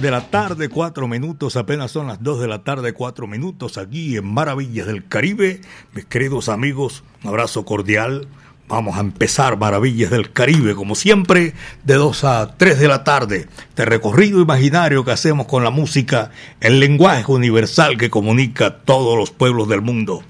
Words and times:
De 0.00 0.10
la 0.10 0.30
tarde, 0.30 0.70
cuatro 0.70 1.06
minutos, 1.08 1.56
apenas 1.56 1.90
son 1.90 2.06
las 2.06 2.22
dos 2.22 2.40
de 2.40 2.48
la 2.48 2.64
tarde, 2.64 2.94
cuatro 2.94 3.26
minutos, 3.26 3.76
aquí 3.76 4.16
en 4.16 4.32
Maravillas 4.32 4.86
del 4.86 5.06
Caribe. 5.06 5.60
Mis 5.92 6.06
queridos 6.06 6.48
amigos, 6.48 7.04
un 7.22 7.28
abrazo 7.28 7.66
cordial. 7.66 8.26
Vamos 8.66 8.96
a 8.96 9.00
empezar 9.00 9.58
Maravillas 9.58 10.10
del 10.10 10.32
Caribe, 10.32 10.74
como 10.74 10.94
siempre, 10.94 11.52
de 11.84 11.94
dos 11.96 12.24
a 12.24 12.56
tres 12.56 12.78
de 12.78 12.88
la 12.88 13.04
tarde. 13.04 13.46
Este 13.68 13.84
recorrido 13.84 14.40
imaginario 14.40 15.04
que 15.04 15.10
hacemos 15.10 15.46
con 15.46 15.64
la 15.64 15.70
música, 15.70 16.30
el 16.62 16.80
lenguaje 16.80 17.30
universal 17.30 17.98
que 17.98 18.08
comunica 18.08 18.78
todos 18.78 19.18
los 19.18 19.30
pueblos 19.30 19.68
del 19.68 19.82
mundo 19.82 20.22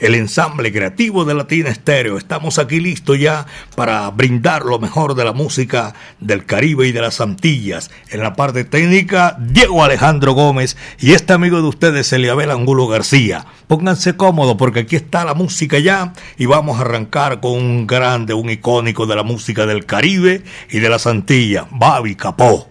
el 0.00 0.14
ensamble 0.14 0.72
creativo 0.72 1.24
de 1.24 1.34
Latina 1.34 1.70
Estéreo. 1.70 2.18
Estamos 2.18 2.58
aquí 2.58 2.80
listos 2.80 3.18
ya 3.18 3.46
para 3.74 4.08
brindar 4.10 4.64
lo 4.64 4.78
mejor 4.78 5.14
de 5.14 5.24
la 5.24 5.32
música 5.32 5.94
del 6.20 6.44
Caribe 6.44 6.86
y 6.86 6.92
de 6.92 7.00
las 7.00 7.20
Antillas. 7.20 7.90
En 8.10 8.20
la 8.20 8.34
parte 8.34 8.64
técnica, 8.64 9.36
Diego 9.40 9.84
Alejandro 9.84 10.32
Gómez 10.32 10.76
y 10.98 11.12
este 11.12 11.32
amigo 11.32 11.58
de 11.58 11.68
ustedes, 11.68 12.12
Eliabel 12.12 12.50
Angulo 12.50 12.86
García. 12.86 13.46
Pónganse 13.66 14.16
cómodos 14.16 14.56
porque 14.56 14.80
aquí 14.80 14.96
está 14.96 15.24
la 15.24 15.34
música 15.34 15.78
ya 15.78 16.12
y 16.36 16.46
vamos 16.46 16.78
a 16.78 16.82
arrancar 16.82 17.40
con 17.40 17.52
un 17.52 17.86
grande, 17.86 18.34
un 18.34 18.50
icónico 18.50 19.06
de 19.06 19.16
la 19.16 19.22
música 19.22 19.66
del 19.66 19.86
Caribe 19.86 20.42
y 20.70 20.78
de 20.78 20.88
las 20.88 21.06
Antillas, 21.06 21.66
Babi 21.70 22.14
Capó. 22.14 22.68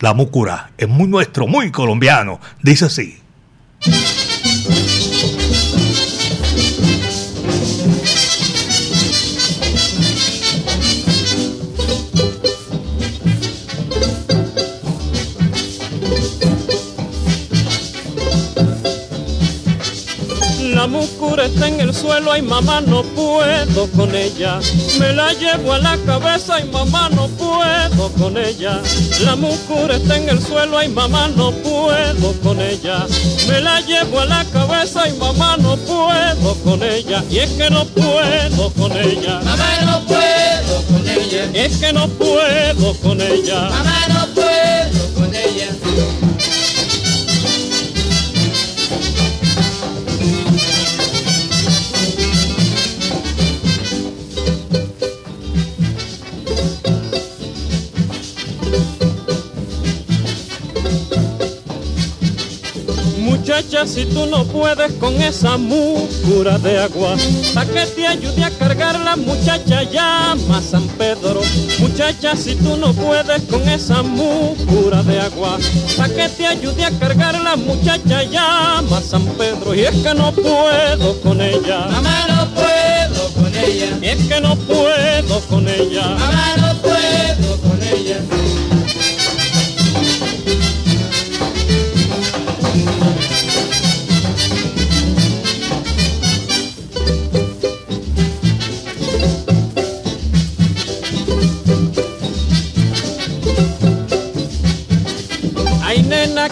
La 0.00 0.14
Múcura 0.14 0.70
es 0.78 0.88
muy 0.88 1.08
nuestro, 1.08 1.46
muy 1.48 1.72
colombiano. 1.72 2.38
Dice 2.62 2.84
así. 2.84 3.20
Está 21.48 21.68
en 21.68 21.80
el 21.80 21.94
suelo, 21.94 22.32
ay 22.32 22.42
mamá 22.42 22.80
no 22.80 23.02
puedo 23.02 23.90
con 23.92 24.14
ella. 24.14 24.60
Me 24.98 25.12
la 25.12 25.32
llevo 25.32 25.72
a 25.72 25.78
la 25.78 25.96
cabeza, 26.06 26.60
y 26.60 26.64
mamá 26.70 27.08
no 27.10 27.28
puedo 27.28 28.12
con 28.12 28.36
ella. 28.36 28.80
La 29.24 29.36
mucura 29.36 29.96
está 29.96 30.16
en 30.16 30.28
el 30.28 30.40
suelo, 30.42 30.78
ay 30.78 30.88
mamá 30.88 31.28
no 31.36 31.50
puedo 31.52 32.32
con 32.42 32.60
ella. 32.60 33.06
Me 33.48 33.60
la 33.60 33.80
llevo 33.80 34.20
a 34.20 34.26
la 34.26 34.44
cabeza, 34.46 35.08
y 35.08 35.12
mamá 35.14 35.56
no 35.58 35.76
puedo 35.76 36.54
con 36.64 36.82
ella. 36.82 37.24
Y 37.30 37.38
es 37.38 37.50
que 37.50 37.70
no 37.70 37.84
puedo 37.86 38.70
con 38.70 38.92
ella. 38.92 39.40
Mamá 39.44 39.80
no 39.84 40.00
puedo 40.06 40.82
con 40.88 41.08
ella. 41.08 41.44
Es 41.54 41.76
que 41.78 41.92
no 41.92 42.08
puedo 42.08 42.94
con 43.02 43.20
ella. 43.20 43.60
Mamá 43.70 44.06
no 44.08 44.27
Muchacha, 63.78 63.94
si 63.94 64.06
tú 64.06 64.26
no 64.26 64.44
puedes 64.44 64.92
con 64.94 65.22
esa 65.22 65.56
mucura 65.56 66.58
de 66.58 66.78
agua, 66.78 67.14
pa' 67.54 67.64
que 67.64 67.86
te 67.86 68.08
ayude 68.08 68.42
a 68.42 68.50
cargar 68.50 68.98
la 68.98 69.14
muchacha 69.14 69.84
llama 69.84 70.58
a 70.58 70.60
San 70.60 70.82
Pedro. 70.98 71.40
Muchacha, 71.78 72.34
si 72.34 72.56
tú 72.56 72.76
no 72.76 72.92
puedes 72.92 73.40
con 73.42 73.68
esa 73.68 74.02
mucura 74.02 75.04
de 75.04 75.20
agua, 75.20 75.58
pa' 75.96 76.08
que 76.08 76.28
te 76.28 76.46
ayude 76.46 76.84
a 76.86 76.90
cargar 76.98 77.40
la 77.40 77.54
muchacha 77.54 78.24
llama 78.24 78.98
a 78.98 79.00
San 79.00 79.24
Pedro. 79.38 79.72
Y 79.72 79.82
es 79.82 79.94
que 79.94 80.12
no 80.12 80.32
puedo 80.32 81.20
con 81.20 81.40
ella. 81.40 81.86
Mamá 81.88 82.26
no 82.26 82.54
puedo 82.56 83.32
con 83.34 83.54
ella. 83.54 83.96
Es 84.02 84.26
que 84.26 84.40
no 84.40 84.56
puedo 84.56 85.40
con 85.48 85.68
ella. 85.68 86.02
Mamá 86.18 86.56
no 86.56 86.82
puedo 86.82 87.56
con 87.58 87.80
ella. 87.80 88.18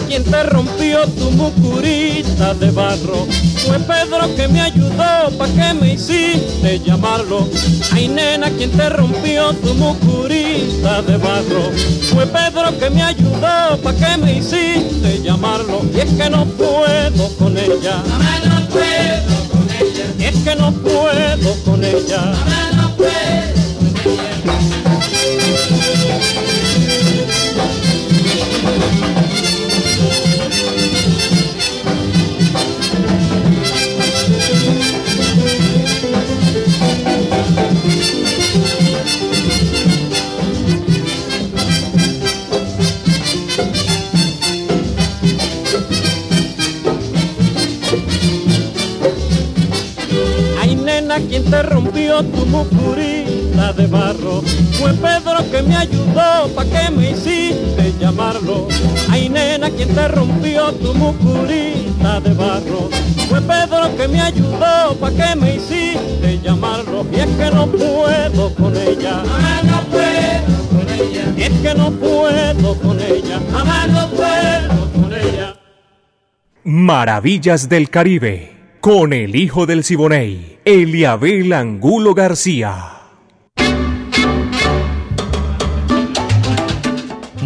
Quien 0.05 0.23
te 0.23 0.43
rompió 0.43 1.05
tu 1.07 1.31
mucurita 1.31 2.53
de 2.53 2.71
barro. 2.71 3.27
Fue 3.65 3.79
Pedro 3.79 4.33
que 4.35 4.47
me 4.47 4.61
ayudó, 4.61 5.29
pa' 5.37 5.47
que 5.47 5.73
me 5.73 5.93
hiciste 5.93 6.79
llamarlo. 6.85 7.47
Ay 7.91 8.07
nena, 8.07 8.49
quien 8.51 8.71
te 8.71 8.89
rompió 8.89 9.53
tu 9.53 9.73
mucurita 9.73 11.01
de 11.01 11.17
barro. 11.17 11.71
Fue 12.13 12.25
Pedro 12.25 12.77
que 12.79 12.89
me 12.89 13.03
ayudó, 13.03 13.77
pa' 13.83 13.93
que 13.93 14.17
me 14.17 14.37
hiciste 14.37 15.21
llamarlo. 15.23 15.81
Y 15.93 15.99
es 15.99 16.11
que 16.11 16.29
no 16.29 16.45
puedo 16.45 17.27
con 17.37 17.57
ella. 17.57 18.03
Mamá 18.07 18.39
no 18.45 18.69
puedo 18.69 19.49
con 19.51 19.69
ella. 19.69 20.29
Es 20.29 20.35
que 20.43 20.55
no 20.55 20.71
puedo 20.71 21.53
con 21.65 21.83
ella. 21.83 22.19
Mamá 22.19 22.71
no 22.75 22.95
puedo 22.95 23.11
con 24.03 24.13
ella. 24.13 26.06
Llamarlo. 58.17 58.67
Ay 59.09 59.29
nena, 59.29 59.69
quien 59.69 59.93
te 59.93 60.07
rompió 60.07 60.73
tu 60.73 60.93
mucurita 60.93 62.19
de 62.19 62.33
barro 62.33 62.89
Fue 63.29 63.41
Pedro 63.41 63.95
que 63.95 64.07
me 64.07 64.21
ayudó, 64.21 64.95
pa' 64.99 65.11
que 65.11 65.35
me 65.35 65.55
hiciste 65.55 66.39
llamarlo 66.43 67.05
Y 67.11 67.19
es 67.19 67.27
que 67.27 67.51
no 67.51 67.67
puedo 67.67 68.55
con 68.55 68.75
ella. 68.75 69.23
Mamá 69.23 69.61
no 69.63 69.81
puedo 69.91 70.69
con 70.69 70.89
ella. 70.89 71.33
Es 71.37 71.51
que 71.61 71.75
no 71.75 71.91
puedo 71.91 72.75
con 72.79 72.99
ella. 72.99 73.39
Mamá 73.51 73.87
no 73.87 74.09
puedo 74.09 74.91
con 74.93 75.13
ella. 75.13 75.55
Maravillas 76.63 77.69
del 77.69 77.89
Caribe, 77.89 78.53
con 78.81 79.13
el 79.13 79.35
hijo 79.35 79.65
del 79.65 79.83
Siboney, 79.83 80.59
Eliabel 80.65 81.53
Angulo 81.53 82.13
García. 82.13 82.96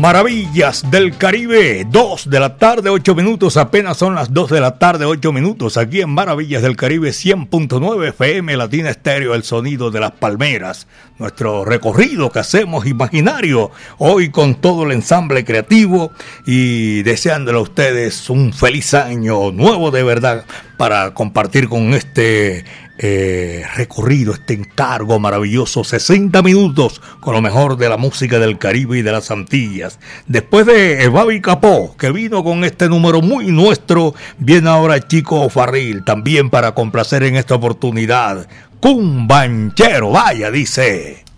Maravillas 0.01 0.89
del 0.89 1.15
Caribe, 1.15 1.86
2 1.88 2.27
de 2.27 2.39
la 2.39 2.57
tarde, 2.57 2.89
8 2.89 3.13
minutos, 3.13 3.56
apenas 3.56 3.98
son 3.98 4.15
las 4.15 4.33
2 4.33 4.50
de 4.50 4.59
la 4.59 4.80
tarde, 4.80 5.06
8 5.06 5.31
minutos, 5.31 5.77
aquí 5.77 6.01
en 6.01 6.09
Maravillas 6.09 6.63
del 6.63 6.75
Caribe 6.75 7.12
100.9 7.12 8.07
FM 8.07 8.57
Latina 8.57 8.89
Estéreo, 8.89 9.36
el 9.36 9.44
sonido 9.44 9.92
de 9.92 10.00
las 10.00 10.13
palmeras, 10.13 10.88
nuestro 11.19 11.65
recorrido 11.65 12.31
que 12.31 12.39
hacemos 12.39 12.88
imaginario, 12.88 13.69
hoy 14.00 14.31
con 14.31 14.56
todo 14.56 14.86
el 14.86 14.94
ensamble 14.94 15.45
creativo 15.45 16.12
y 16.47 17.04
deseándole 17.04 17.59
a 17.59 17.62
ustedes 17.62 18.27
un 18.31 18.54
feliz 18.54 18.95
año 18.95 19.51
nuevo 19.51 19.92
de 19.92 20.01
verdad 20.01 20.45
para 20.77 21.13
compartir 21.13 21.69
con 21.69 21.94
este 21.94 22.65
eh, 23.03 23.63
recorrido, 23.75 24.31
este 24.33 24.53
encargo 24.53 25.19
maravilloso, 25.19 25.83
60 25.83 26.42
minutos 26.44 27.01
con 27.19 27.33
lo 27.33 27.42
mejor 27.42 27.77
de 27.77 27.89
la 27.89 27.98
música 27.98 28.38
del 28.38 28.59
Caribe 28.59 29.00
y 29.00 29.01
de 29.01 29.12
las 29.12 29.31
Antillas. 29.31 29.98
Después 30.27 30.68
de 30.68 31.07
Babi 31.09 31.42
Capó, 31.42 31.95
que 31.98 32.12
vino 32.12 32.44
con 32.44 32.63
este 32.63 32.88
número 32.88 33.21
muy 33.21 33.48
nuestro, 33.48 34.13
viene 34.38 34.69
ahora 34.69 35.07
Chico 35.07 35.50
Farril, 35.50 36.03
también 36.03 36.51
para 36.51 36.75
complacer 36.75 37.24
en 37.24 37.38
esta 37.38 37.56
oportunidad. 37.56 38.48
Cumbanchero, 38.80 40.12
vaya, 40.12 40.51
dice. 40.51 41.31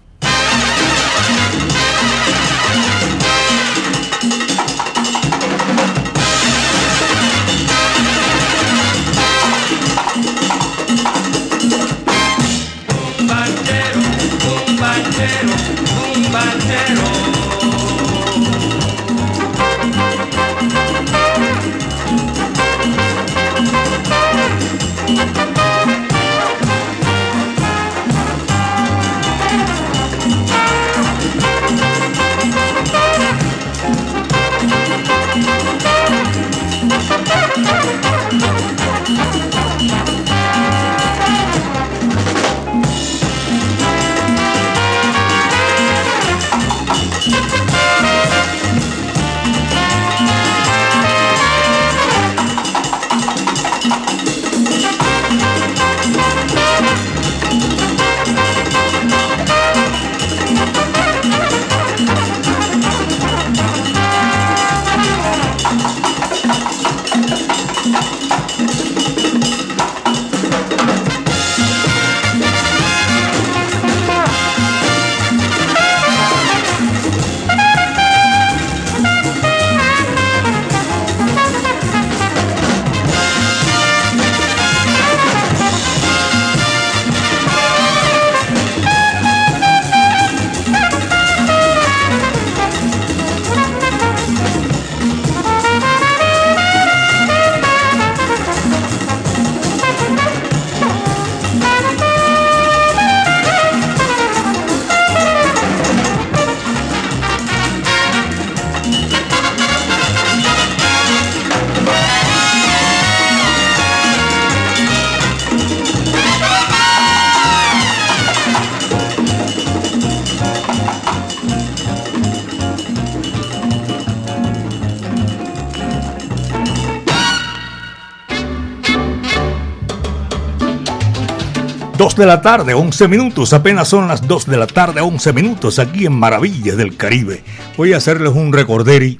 De 132.15 132.25
la 132.25 132.41
tarde, 132.41 132.73
11 132.73 133.07
minutos. 133.07 133.53
Apenas 133.53 133.87
son 133.87 134.07
las 134.07 134.27
2 134.27 134.45
de 134.47 134.57
la 134.57 134.67
tarde, 134.67 135.01
11 135.01 135.33
minutos 135.33 135.79
aquí 135.79 136.05
en 136.05 136.13
Maravillas 136.13 136.77
del 136.77 136.97
Caribe. 136.97 137.43
Voy 137.77 137.93
a 137.93 137.97
hacerles 137.97 138.33
un 138.33 138.53
recorderi 138.53 139.19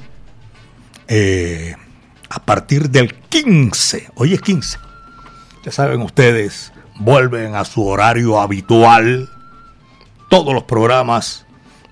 eh, 1.08 1.76
a 2.30 2.40
partir 2.44 2.90
del 2.90 3.14
15. 3.14 4.10
Hoy 4.16 4.34
es 4.34 4.42
15. 4.42 4.78
Ya 5.66 5.72
saben 5.72 6.02
ustedes, 6.02 6.72
vuelven 7.00 7.56
a 7.56 7.66
su 7.66 7.86
horario 7.86 8.40
habitual 8.40 9.30
todos 10.30 10.54
los 10.54 10.64
programas 10.64 11.46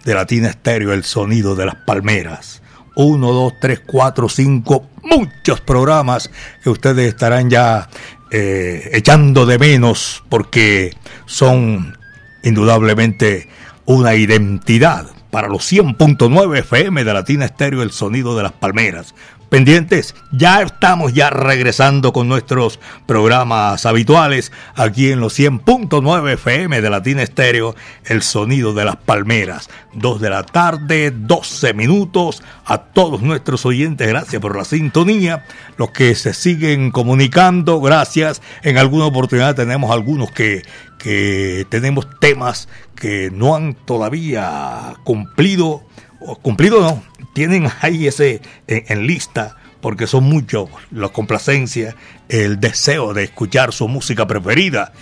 de 0.03 0.13
Latina 0.13 0.49
Estéreo, 0.49 0.93
el 0.93 1.03
sonido 1.03 1.55
de 1.55 1.65
las 1.65 1.75
palmeras. 1.75 2.61
1, 2.95 3.31
2, 3.31 3.53
3, 3.59 3.81
4, 3.85 4.29
5, 4.29 4.85
muchos 5.03 5.61
programas 5.61 6.29
que 6.63 6.69
ustedes 6.69 7.07
estarán 7.07 7.49
ya 7.49 7.89
eh, 8.31 8.89
echando 8.93 9.45
de 9.45 9.59
menos 9.59 10.23
porque 10.29 10.95
son 11.25 11.97
indudablemente 12.43 13.47
una 13.85 14.15
identidad 14.15 15.07
para 15.31 15.47
los 15.47 15.71
100.9 15.71 16.59
FM 16.59 17.03
de 17.03 17.13
Latina 17.13 17.45
Estéreo, 17.45 17.83
el 17.83 17.91
sonido 17.91 18.35
de 18.35 18.43
las 18.43 18.53
palmeras 18.53 19.13
pendientes. 19.51 20.15
Ya 20.31 20.61
estamos 20.61 21.13
ya 21.13 21.29
regresando 21.29 22.13
con 22.13 22.29
nuestros 22.29 22.79
programas 23.05 23.85
habituales 23.85 24.53
aquí 24.75 25.11
en 25.11 25.19
los 25.19 25.37
100.9 25.37 26.35
FM 26.35 26.79
de 26.79 26.89
Latina 26.89 27.21
Estéreo, 27.21 27.75
el 28.05 28.21
sonido 28.21 28.73
de 28.73 28.85
las 28.85 28.95
palmeras. 28.95 29.69
Dos 29.93 30.21
de 30.21 30.29
la 30.29 30.43
tarde, 30.43 31.11
12 31.11 31.73
minutos. 31.73 32.41
A 32.63 32.77
todos 32.77 33.21
nuestros 33.21 33.65
oyentes, 33.65 34.07
gracias 34.07 34.41
por 34.41 34.55
la 34.55 34.63
sintonía. 34.63 35.45
Los 35.75 35.91
que 35.91 36.15
se 36.15 36.33
siguen 36.33 36.89
comunicando, 36.89 37.81
gracias. 37.81 38.41
En 38.63 38.77
alguna 38.77 39.07
oportunidad 39.07 39.53
tenemos 39.53 39.91
algunos 39.91 40.31
que, 40.31 40.61
que 40.97 41.67
tenemos 41.67 42.07
temas 42.21 42.69
que 42.95 43.29
no 43.31 43.53
han 43.53 43.73
todavía 43.73 44.93
cumplido 45.03 45.83
cumplido 46.41 46.81
no, 46.81 47.03
tienen 47.33 47.69
ahí 47.81 48.07
ese 48.07 48.41
en, 48.67 49.07
lista 49.07 49.55
porque 49.81 50.07
son 50.07 50.25
muchos 50.25 50.69
la 50.91 51.09
complacencia, 51.09 51.95
el 52.29 52.59
deseo 52.59 53.13
de 53.13 53.23
escuchar 53.23 53.73
su 53.73 53.87
música 53.87 54.27
preferida, 54.27 54.93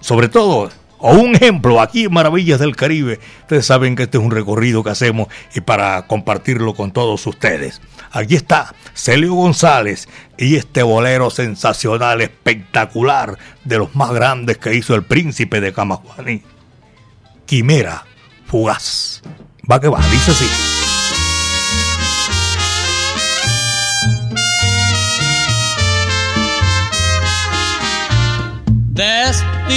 sobre 0.00 0.28
todo 0.28 0.70
o 0.98 1.12
un 1.12 1.36
ejemplo 1.36 1.80
aquí 1.80 2.04
en 2.04 2.12
Maravillas 2.12 2.58
del 2.58 2.76
Caribe. 2.76 3.20
Ustedes 3.42 3.66
saben 3.66 3.96
que 3.96 4.04
este 4.04 4.18
es 4.18 4.24
un 4.24 4.30
recorrido 4.30 4.82
que 4.82 4.90
hacemos 4.90 5.28
y 5.54 5.60
para 5.60 6.06
compartirlo 6.06 6.74
con 6.74 6.92
todos 6.92 7.26
ustedes. 7.26 7.80
Aquí 8.10 8.34
está 8.34 8.74
Celio 8.94 9.34
González 9.34 10.08
y 10.36 10.56
este 10.56 10.82
bolero 10.82 11.30
sensacional, 11.30 12.20
espectacular, 12.20 13.38
de 13.64 13.78
los 13.78 13.94
más 13.94 14.10
grandes 14.10 14.58
que 14.58 14.74
hizo 14.74 14.94
el 14.94 15.04
príncipe 15.04 15.60
de 15.60 15.72
Camajuaní. 15.72 16.42
Quimera 17.46 18.04
Fugaz. 18.46 19.22
Va 19.70 19.80
que 19.80 19.88
va, 19.88 20.00
dice 20.10 20.30
así. 20.30 20.77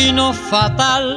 Destino 0.01 0.33
fatal 0.33 1.15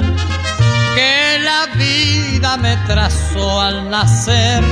que 0.94 1.38
la 1.38 1.74
vida 1.74 2.58
me 2.58 2.76
trazó 2.86 3.62
al 3.62 3.88
nacer, 3.88 4.62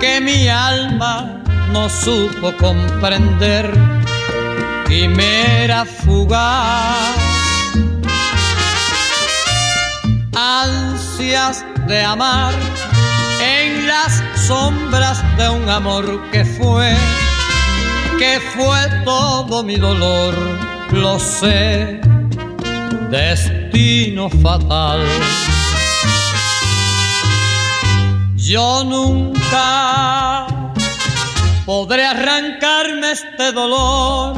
que 0.00 0.20
mi 0.20 0.48
alma 0.48 1.40
no 1.72 1.88
supo 1.88 2.52
comprender, 2.56 3.72
quimera 4.88 5.84
fugaz. 5.84 7.14
Ansias 10.34 11.64
de 11.86 12.04
amar 12.04 12.52
en 13.40 13.86
las 13.86 14.20
sombras 14.48 15.22
de 15.36 15.48
un 15.48 15.68
amor 15.68 16.28
que 16.32 16.44
fue, 16.44 16.92
que 18.18 18.40
fue 18.52 18.80
todo 19.04 19.62
mi 19.62 19.76
dolor, 19.76 20.34
lo 20.90 21.20
sé, 21.20 22.00
destino 23.10 24.30
fatal. 24.30 25.04
Yo 28.36 28.84
nunca 28.84 30.46
podré 31.66 32.06
arrancarme 32.06 33.12
este 33.12 33.52
dolor, 33.52 34.36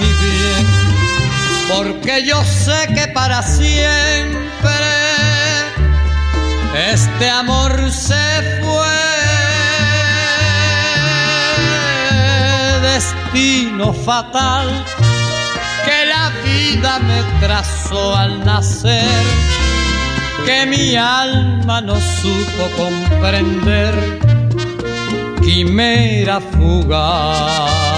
mi 0.00 0.06
bien, 0.06 0.66
porque 1.68 2.24
yo 2.26 2.42
sé 2.44 2.88
que 2.94 3.08
para 3.08 3.42
siempre 3.42 4.38
este 6.92 7.30
amor 7.30 7.90
se 7.90 8.60
fue. 8.62 8.98
Destino 12.82 13.92
fatal 13.92 14.84
vida 16.48 16.98
me 17.00 17.22
trazó 17.40 18.16
al 18.16 18.44
nacer, 18.44 19.04
que 20.44 20.66
mi 20.66 20.96
alma 20.96 21.80
no 21.80 21.96
supo 21.96 22.64
comprender, 22.76 23.94
quimera 25.42 26.40
fugaz. 26.40 27.97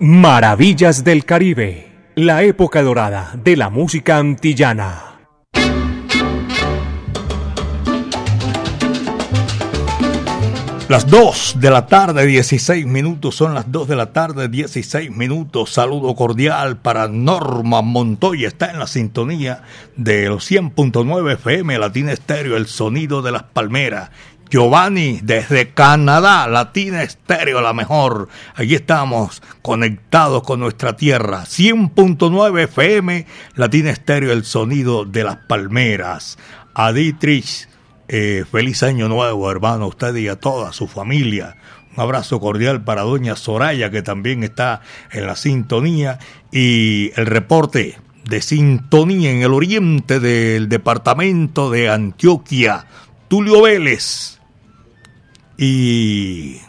Maravillas 0.00 1.02
del 1.02 1.24
Caribe, 1.24 2.12
la 2.14 2.44
época 2.44 2.82
dorada 2.82 3.32
de 3.42 3.56
la 3.56 3.68
música 3.68 4.18
antillana. 4.18 5.18
Las 10.88 11.06
2 11.08 11.56
de 11.58 11.70
la 11.70 11.86
tarde, 11.86 12.26
16 12.26 12.86
minutos, 12.86 13.34
son 13.34 13.54
las 13.54 13.72
2 13.72 13.88
de 13.88 13.96
la 13.96 14.12
tarde, 14.12 14.48
16 14.48 15.10
minutos. 15.10 15.74
Saludo 15.74 16.14
cordial 16.14 16.76
para 16.78 17.08
Norma 17.08 17.82
Montoya, 17.82 18.46
está 18.46 18.70
en 18.70 18.78
la 18.78 18.86
sintonía 18.86 19.64
de 19.96 20.28
los 20.28 20.48
100.9 20.48 21.32
FM 21.32 21.76
Latina 21.76 22.12
Estéreo, 22.12 22.56
el 22.56 22.68
sonido 22.68 23.20
de 23.20 23.32
las 23.32 23.42
palmeras. 23.42 24.10
Giovanni 24.50 25.20
desde 25.22 25.70
Canadá, 25.70 26.46
Latina 26.48 27.02
Estéreo, 27.02 27.60
la 27.60 27.72
mejor. 27.72 28.28
Allí 28.54 28.74
estamos 28.74 29.42
conectados 29.60 30.42
con 30.42 30.60
nuestra 30.60 30.96
tierra. 30.96 31.44
100.9 31.44 32.62
FM, 32.64 33.26
Latina 33.56 33.90
Estéreo, 33.90 34.32
el 34.32 34.44
sonido 34.44 35.04
de 35.04 35.24
las 35.24 35.36
palmeras. 35.36 36.38
A 36.74 36.92
Dietrich, 36.92 37.68
eh, 38.08 38.44
feliz 38.50 38.82
año 38.82 39.08
nuevo, 39.08 39.50
hermano, 39.50 39.84
a 39.84 39.88
usted 39.88 40.14
y 40.16 40.28
a 40.28 40.36
toda 40.36 40.72
su 40.72 40.86
familia. 40.86 41.56
Un 41.94 42.02
abrazo 42.02 42.40
cordial 42.40 42.82
para 42.84 43.02
doña 43.02 43.36
Soraya, 43.36 43.90
que 43.90 44.02
también 44.02 44.44
está 44.44 44.80
en 45.12 45.26
la 45.26 45.36
sintonía. 45.36 46.18
Y 46.50 47.12
el 47.16 47.26
reporte 47.26 47.98
de 48.24 48.40
sintonía 48.40 49.30
en 49.30 49.42
el 49.42 49.52
oriente 49.52 50.20
del 50.20 50.68
departamento 50.68 51.70
de 51.70 51.90
Antioquia. 51.90 52.86
Tulio 53.28 53.62
Vélez 53.62 54.37
y 55.58 56.60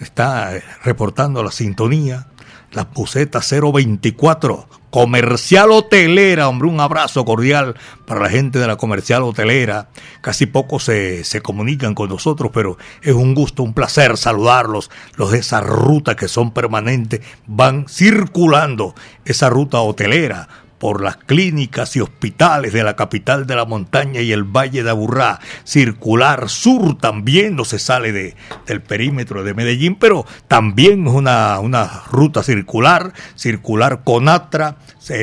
está 0.00 0.52
reportando 0.82 1.42
la 1.42 1.52
sintonía, 1.52 2.26
la 2.72 2.88
puseta 2.88 3.40
024, 3.40 4.68
comercial 4.90 5.70
hotelera, 5.70 6.48
hombre, 6.48 6.68
un 6.68 6.80
abrazo 6.80 7.26
cordial 7.26 7.76
para 8.06 8.22
la 8.22 8.30
gente 8.30 8.58
de 8.58 8.66
la 8.66 8.76
comercial 8.76 9.22
hotelera. 9.22 9.90
Casi 10.22 10.46
pocos 10.46 10.84
se, 10.84 11.22
se 11.24 11.42
comunican 11.42 11.94
con 11.94 12.08
nosotros, 12.08 12.50
pero 12.52 12.78
es 13.02 13.14
un 13.14 13.34
gusto, 13.34 13.62
un 13.62 13.74
placer 13.74 14.16
saludarlos. 14.16 14.90
Los 15.16 15.32
de 15.32 15.38
esa 15.38 15.60
ruta 15.60 16.16
que 16.16 16.28
son 16.28 16.52
permanentes 16.52 17.20
van 17.46 17.86
circulando 17.88 18.94
esa 19.26 19.50
ruta 19.50 19.80
hotelera 19.80 20.48
por 20.78 21.02
las 21.02 21.16
clínicas 21.16 21.96
y 21.96 22.00
hospitales 22.00 22.72
de 22.72 22.84
la 22.84 22.96
capital 22.96 23.46
de 23.46 23.56
la 23.56 23.64
montaña 23.64 24.20
y 24.20 24.32
el 24.32 24.44
valle 24.44 24.82
de 24.82 24.90
Aburrá. 24.90 25.40
Circular 25.64 26.48
Sur 26.48 26.98
también 26.98 27.56
no 27.56 27.64
se 27.64 27.78
sale 27.78 28.12
de, 28.12 28.36
del 28.66 28.82
perímetro 28.82 29.44
de 29.44 29.54
Medellín, 29.54 29.96
pero 29.96 30.26
también 30.48 31.06
es 31.06 31.12
una, 31.12 31.58
una 31.60 32.02
ruta 32.10 32.42
circular, 32.42 33.12
circular 33.34 34.02
Conatra, 34.04 34.76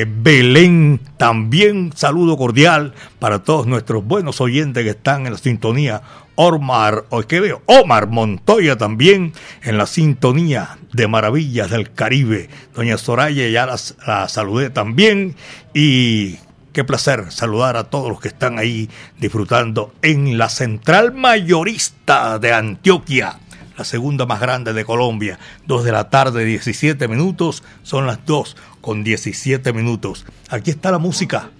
Belén, 0.07 1.01
también 1.17 1.91
saludo 1.93 2.37
cordial 2.37 2.93
para 3.19 3.43
todos 3.43 3.67
nuestros 3.67 4.05
buenos 4.05 4.39
oyentes 4.39 4.83
que 4.83 4.91
están 4.91 5.25
en 5.25 5.33
la 5.33 5.37
sintonía 5.37 6.01
Omar, 6.35 7.05
o 7.09 7.21
que 7.21 7.39
veo, 7.39 7.61
Omar 7.65 8.07
Montoya 8.07 8.77
también 8.77 9.33
en 9.61 9.77
la 9.77 9.85
sintonía 9.85 10.77
de 10.91 11.07
Maravillas 11.07 11.69
del 11.69 11.91
Caribe. 11.91 12.49
Doña 12.75 12.97
Soraya 12.97 13.47
ya 13.49 13.65
la, 13.65 14.27
saludé 14.27 14.69
también 14.69 15.35
y 15.73 16.37
qué 16.71 16.83
placer 16.83 17.31
saludar 17.31 17.77
a 17.77 17.85
todos 17.85 18.09
los 18.09 18.19
que 18.19 18.29
están 18.29 18.57
ahí 18.57 18.89
disfrutando 19.19 19.93
en 20.01 20.37
la 20.37 20.49
central 20.49 21.13
mayorista 21.13 22.39
de 22.39 22.53
Antioquia, 22.53 23.39
la 23.77 23.83
segunda 23.83 24.25
más 24.25 24.39
grande 24.39 24.73
de 24.73 24.85
Colombia. 24.85 25.37
Dos 25.67 25.83
de 25.83 25.91
la 25.91 26.09
tarde, 26.09 26.45
17 26.45 27.07
minutos, 27.07 27.63
son 27.83 28.07
las 28.07 28.25
dos 28.25 28.57
con 28.81 29.03
17 29.03 29.71
minutos. 29.73 30.25
Aquí 30.49 30.71
está 30.71 30.91
la 30.91 30.99
música. 30.99 31.51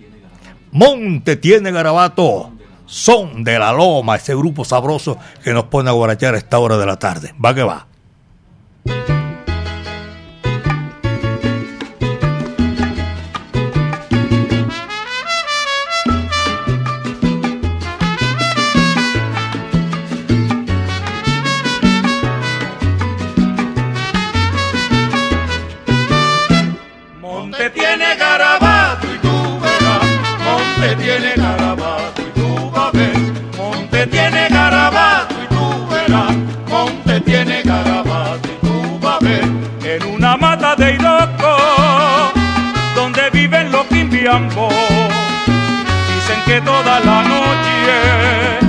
Monte 0.72 1.36
tiene 1.36 1.72
garabato 1.72 2.53
son 2.94 3.44
de 3.44 3.58
la 3.58 3.74
Loma, 3.74 4.18
ese 4.18 4.36
grupo 4.36 4.64
sabroso 4.64 5.18
que 5.44 5.52
nos 5.52 5.64
pone 5.64 5.90
a 5.90 5.94
guarachar 5.94 6.36
a 6.36 6.38
esta 6.38 6.60
hora 6.60 6.78
de 6.78 6.86
la 6.86 6.98
tarde. 6.98 7.34
Va 7.44 7.56
que 7.56 7.64
va. 7.64 7.88
Dicen 44.24 44.40
que 46.46 46.62
toda 46.62 47.02
la 47.02 47.24
noche, 47.24 48.60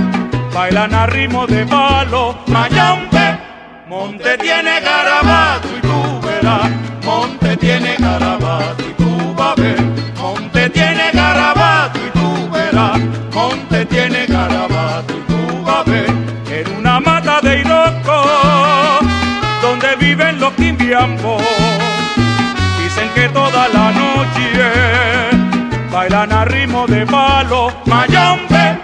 bailan 0.53 0.93
a 0.93 1.05
ritmo 1.05 1.47
de 1.47 1.65
palo, 1.65 2.35
mayambe. 2.47 3.39
Monte 3.87 4.37
tiene 4.37 4.81
garabato 4.81 5.69
y 5.77 5.79
tú 5.79 6.19
verás, 6.27 6.69
monte 7.05 7.55
tiene 7.55 7.95
garabato 7.97 8.83
y 8.83 8.93
tú 9.01 9.33
vas 9.33 9.57
a 9.57 9.61
ver, 9.61 9.81
monte 10.19 10.69
tiene 10.71 11.11
garabato 11.13 11.99
y 12.05 12.09
tú 12.19 12.49
verás, 12.51 12.99
monte 13.33 13.85
tiene 13.85 14.25
garabato 14.25 15.13
y 15.13 15.21
tú 15.31 15.63
vas 15.63 15.87
a 15.87 15.89
ver, 15.89 16.09
en 16.49 16.75
una 16.75 16.99
mata 16.99 17.39
de 17.39 17.61
Iroco, 17.61 18.25
donde 19.61 19.95
viven 19.95 20.37
los 20.37 20.51
quimbiambos, 20.55 21.41
dicen 22.77 23.09
que 23.15 23.29
toda 23.29 23.69
la 23.69 23.91
noche 23.93 25.04
bailan 25.95 26.31
a 26.33 26.43
ritmo 26.43 26.85
de 26.87 27.05
palo, 27.05 27.71
mayambe, 27.85 28.77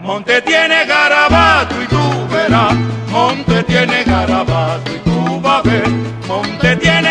monte 0.00 0.40
tiene 0.42 0.84
garabato 0.86 1.74
y 1.82 1.86
tú 1.88 2.04
verás, 2.30 2.74
monte 3.10 3.64
tiene 3.64 4.04
garabato 4.04 4.92
y 4.94 4.98
tú 4.98 5.40
vas 5.40 5.58
a 5.58 5.62
ver, 5.68 5.88
monte 6.28 6.76
tiene 6.76 7.01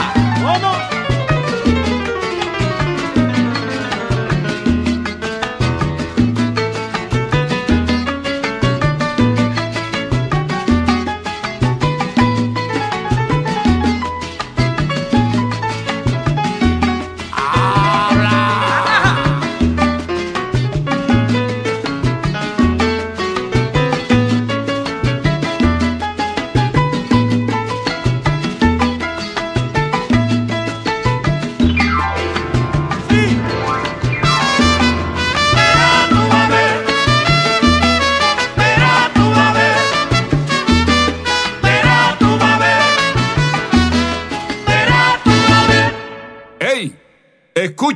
la 0.00 0.29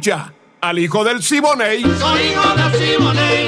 Escucha 0.04 0.34
al 0.61 0.78
hijo 0.78 1.02
del 1.02 1.23
Siboney. 1.23 1.82
Soy 1.99 2.20
hijo 2.20 2.54
de 2.54 2.78
Simone 2.78 3.44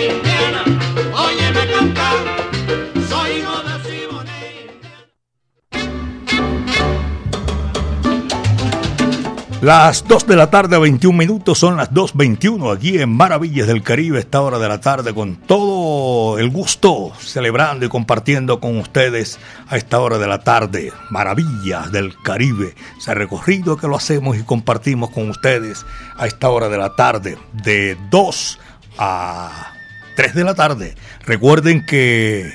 Las 9.67 10.07
2 10.07 10.29
de 10.29 10.37
la 10.37 10.49
tarde, 10.49 10.79
21 10.79 11.19
minutos, 11.19 11.59
son 11.59 11.77
las 11.77 11.91
2.21 11.91 12.73
aquí 12.73 13.01
en 13.01 13.11
Maravillas 13.11 13.67
del 13.67 13.83
Caribe, 13.83 14.21
esta 14.21 14.41
hora 14.41 14.61
de 14.61 14.69
la 14.69 14.81
tarde, 14.81 15.13
con 15.13 15.35
todo 15.35 16.39
el 16.39 16.51
gusto, 16.51 17.11
celebrando 17.19 17.85
y 17.85 17.89
compartiendo 17.89 18.61
con 18.61 18.79
ustedes 18.79 19.41
a 19.67 19.77
esta 19.77 19.99
hora 19.99 20.19
de 20.19 20.29
la 20.29 20.39
tarde, 20.45 20.93
Maravillas 21.11 21.91
del 21.91 22.15
Caribe, 22.23 22.77
ese 22.97 23.13
recorrido 23.15 23.77
que 23.77 23.89
lo 23.89 23.97
hacemos 23.97 24.37
y 24.37 24.45
compartimos 24.45 25.11
con 25.11 25.29
ustedes 25.31 25.85
a 26.17 26.29
esta 26.29 26.49
hora 26.49 26.69
de 26.69 26.79
la 26.79 26.95
tarde, 26.95 27.37
de 27.53 27.97
2 28.09 28.61
a 28.99 29.73
3 30.15 30.35
de 30.37 30.45
la 30.45 30.55
tarde. 30.55 30.95
Recuerden 31.25 31.85
que 31.85 32.55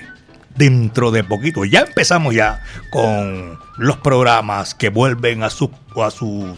dentro 0.55 1.11
de 1.11 1.25
poquito. 1.25 1.65
Ya 1.65 1.81
empezamos 1.81 2.33
ya 2.33 2.61
con 2.89 3.59
los 3.77 3.97
programas 3.97 4.75
que 4.75 4.89
vuelven 4.89 5.43
a 5.43 5.49
su, 5.49 5.71
a 5.97 6.09
su 6.09 6.57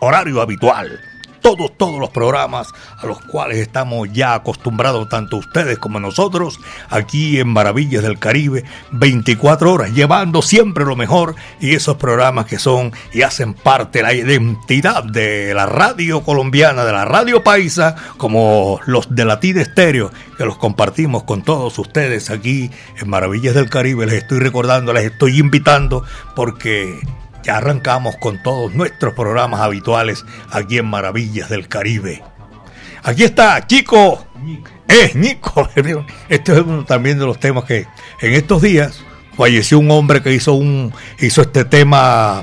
horario 0.00 0.40
habitual. 0.40 1.00
Todos, 1.42 1.78
todos 1.78 2.00
los 2.00 2.10
programas 2.10 2.74
a 3.00 3.06
los 3.06 3.20
cuales 3.20 3.58
estamos 3.58 4.08
ya 4.12 4.34
acostumbrados, 4.34 5.08
tanto 5.08 5.36
ustedes 5.36 5.78
como 5.78 6.00
nosotros, 6.00 6.58
aquí 6.90 7.38
en 7.38 7.46
Maravillas 7.46 8.02
del 8.02 8.18
Caribe, 8.18 8.64
24 8.90 9.72
horas, 9.72 9.94
llevando 9.94 10.42
siempre 10.42 10.84
lo 10.84 10.96
mejor 10.96 11.36
y 11.60 11.76
esos 11.76 11.98
programas 11.98 12.46
que 12.46 12.58
son 12.58 12.92
y 13.12 13.22
hacen 13.22 13.54
parte 13.54 14.00
de 14.00 14.02
la 14.02 14.12
identidad 14.12 15.04
de 15.04 15.54
la 15.54 15.66
radio 15.66 16.22
colombiana, 16.22 16.84
de 16.84 16.92
la 16.92 17.04
radio 17.04 17.44
paisa, 17.44 17.94
como 18.16 18.80
los 18.86 19.14
de 19.14 19.24
Latina 19.24 19.62
Estéreo, 19.62 20.10
que 20.36 20.44
los 20.44 20.56
compartimos 20.56 21.22
con 21.22 21.42
todos 21.42 21.78
ustedes 21.78 22.30
aquí 22.30 22.72
en 23.00 23.08
Maravillas 23.08 23.54
del 23.54 23.70
Caribe. 23.70 24.06
Les 24.06 24.22
estoy 24.22 24.40
recordando, 24.40 24.92
les 24.92 25.12
estoy 25.12 25.38
invitando 25.38 26.02
porque 26.34 26.98
ya 27.46 27.58
arrancamos 27.58 28.16
con 28.16 28.42
todos 28.42 28.74
nuestros 28.74 29.14
programas 29.14 29.60
habituales 29.60 30.24
aquí 30.50 30.78
en 30.78 30.86
Maravillas 30.86 31.48
del 31.48 31.68
Caribe. 31.68 32.22
Aquí 33.04 33.22
está, 33.22 33.64
Chico. 33.68 34.26
Es 34.88 35.14
Nico. 35.14 35.68
Este 36.28 36.52
es 36.52 36.58
uno 36.58 36.84
también 36.84 37.18
de 37.20 37.24
los 37.24 37.38
temas 37.38 37.64
que 37.64 37.86
en 38.20 38.32
estos 38.32 38.62
días 38.62 39.00
falleció 39.36 39.78
un 39.78 39.90
hombre 39.92 40.22
que 40.22 40.32
hizo 40.34 40.54
un 40.54 40.92
hizo 41.20 41.42
este 41.42 41.64
tema 41.64 42.42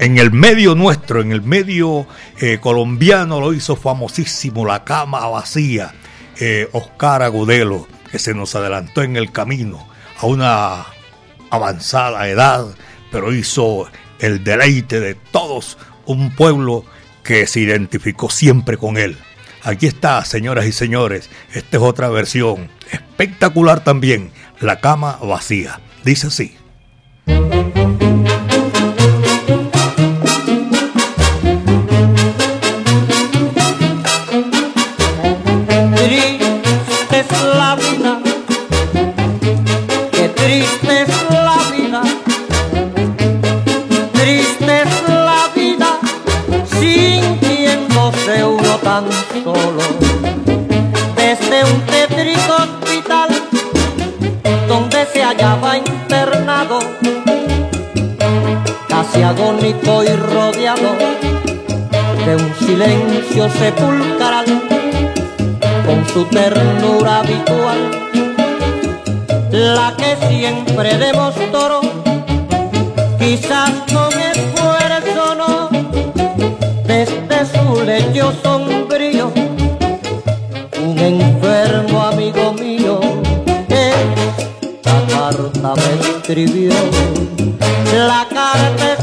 en 0.00 0.18
el 0.18 0.32
medio 0.32 0.74
nuestro, 0.74 1.20
en 1.20 1.30
el 1.30 1.42
medio 1.42 2.06
eh, 2.40 2.58
colombiano 2.60 3.40
lo 3.40 3.52
hizo 3.52 3.76
famosísimo, 3.76 4.66
La 4.66 4.84
cama 4.84 5.28
vacía. 5.28 5.94
Eh, 6.40 6.68
Oscar 6.72 7.22
Agudelo, 7.22 7.86
que 8.10 8.18
se 8.18 8.34
nos 8.34 8.54
adelantó 8.54 9.02
en 9.02 9.16
el 9.16 9.30
camino 9.30 9.86
a 10.18 10.26
una 10.26 10.86
avanzada 11.50 12.28
edad, 12.28 12.66
pero 13.12 13.32
hizo 13.32 13.88
el 14.20 14.44
deleite 14.44 15.00
de 15.00 15.14
todos 15.14 15.78
un 16.06 16.34
pueblo 16.34 16.84
que 17.22 17.46
se 17.46 17.60
identificó 17.60 18.30
siempre 18.30 18.76
con 18.76 18.96
él. 18.96 19.16
Aquí 19.62 19.86
está, 19.86 20.24
señoras 20.24 20.66
y 20.66 20.72
señores, 20.72 21.28
esta 21.52 21.76
es 21.76 21.82
otra 21.82 22.08
versión 22.08 22.70
espectacular 22.92 23.84
también, 23.84 24.30
La 24.60 24.80
cama 24.80 25.18
vacía. 25.22 25.80
Dice 26.04 26.28
así. 26.28 26.56
Y 59.70 60.16
rodeado 60.16 60.96
de 62.26 62.34
un 62.34 62.54
silencio 62.58 63.48
sepulcral 63.50 64.44
con 65.86 66.04
su 66.08 66.24
ternura 66.24 67.20
habitual, 67.20 67.78
la 69.52 69.94
que 69.96 70.16
siempre 70.26 70.98
demostró, 70.98 71.82
quizás 73.20 73.70
con 73.92 74.12
esfuerzo 74.18 75.34
no, 75.36 75.68
de 76.88 77.06
su 77.46 77.82
lecho 77.84 78.32
sombrío, 78.42 79.30
un 80.82 80.98
enfermo 80.98 82.06
amigo 82.06 82.52
mío, 82.54 82.98
esta 83.68 85.06
carta 85.12 85.74
me 85.76 86.10
escribió. 86.10 86.72
La 87.92 88.24
carta 88.32 88.99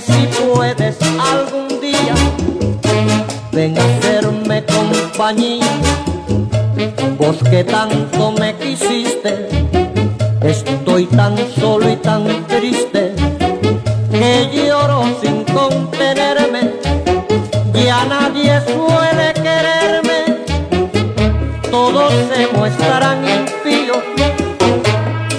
si 0.00 0.28
puedes 0.44 0.96
algún 1.02 1.80
día, 1.80 2.14
ven 3.52 3.76
a 3.76 3.84
hacerme 3.84 4.64
compañía. 4.64 5.66
Vos 7.18 7.36
que 7.50 7.64
tanto 7.64 8.32
me 8.32 8.54
quisiste, 8.56 9.48
estoy 10.42 11.06
tan 11.06 11.36
solo 11.58 11.90
y 11.90 11.96
tan 11.96 12.24
triste 12.46 13.14
que 14.12 14.50
lloro 14.52 15.04
sin 15.20 15.44
contenerme. 15.44 16.74
Ya 17.74 18.04
nadie 18.04 18.60
suele 18.66 19.32
quererme, 19.34 20.36
todos 21.70 22.12
se 22.32 22.46
muestran 22.56 23.18
impíos 23.24 24.04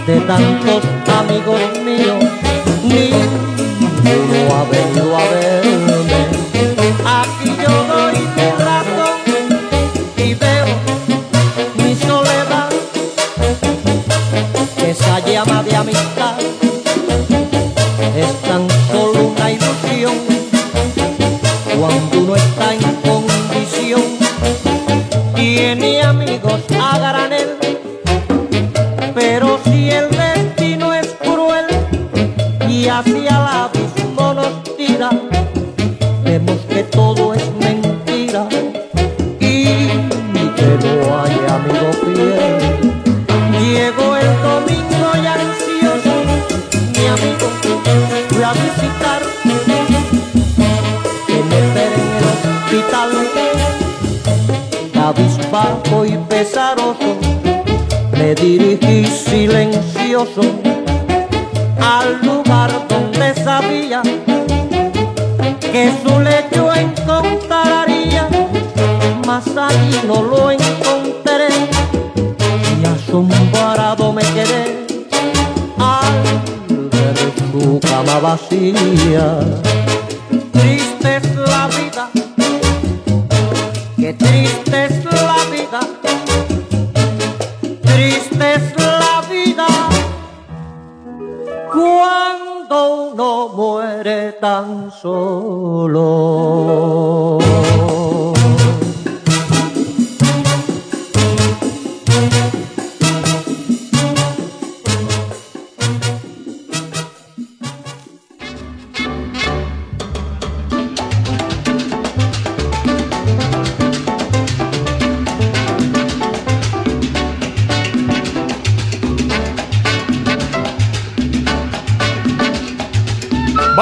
de 0.05 0.19
tantos 0.21 0.83
amigos 1.19 1.61
míos. 1.85 2.25
Ninguno 2.83 3.38
our 4.51 4.78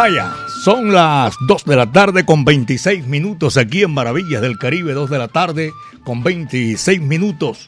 Vaya, 0.07 0.33
son 0.63 0.93
las 0.93 1.35
2 1.47 1.65
de 1.65 1.75
la 1.75 1.91
tarde 1.91 2.25
con 2.25 2.45
26 2.45 3.05
minutos 3.07 3.57
aquí 3.57 3.83
en 3.83 3.91
Maravillas 3.91 4.41
del 4.41 4.57
Caribe, 4.57 4.93
2 4.93 5.09
de 5.09 5.17
la 5.17 5.27
tarde 5.27 5.73
con 6.05 6.23
26 6.23 7.01
minutos 7.01 7.67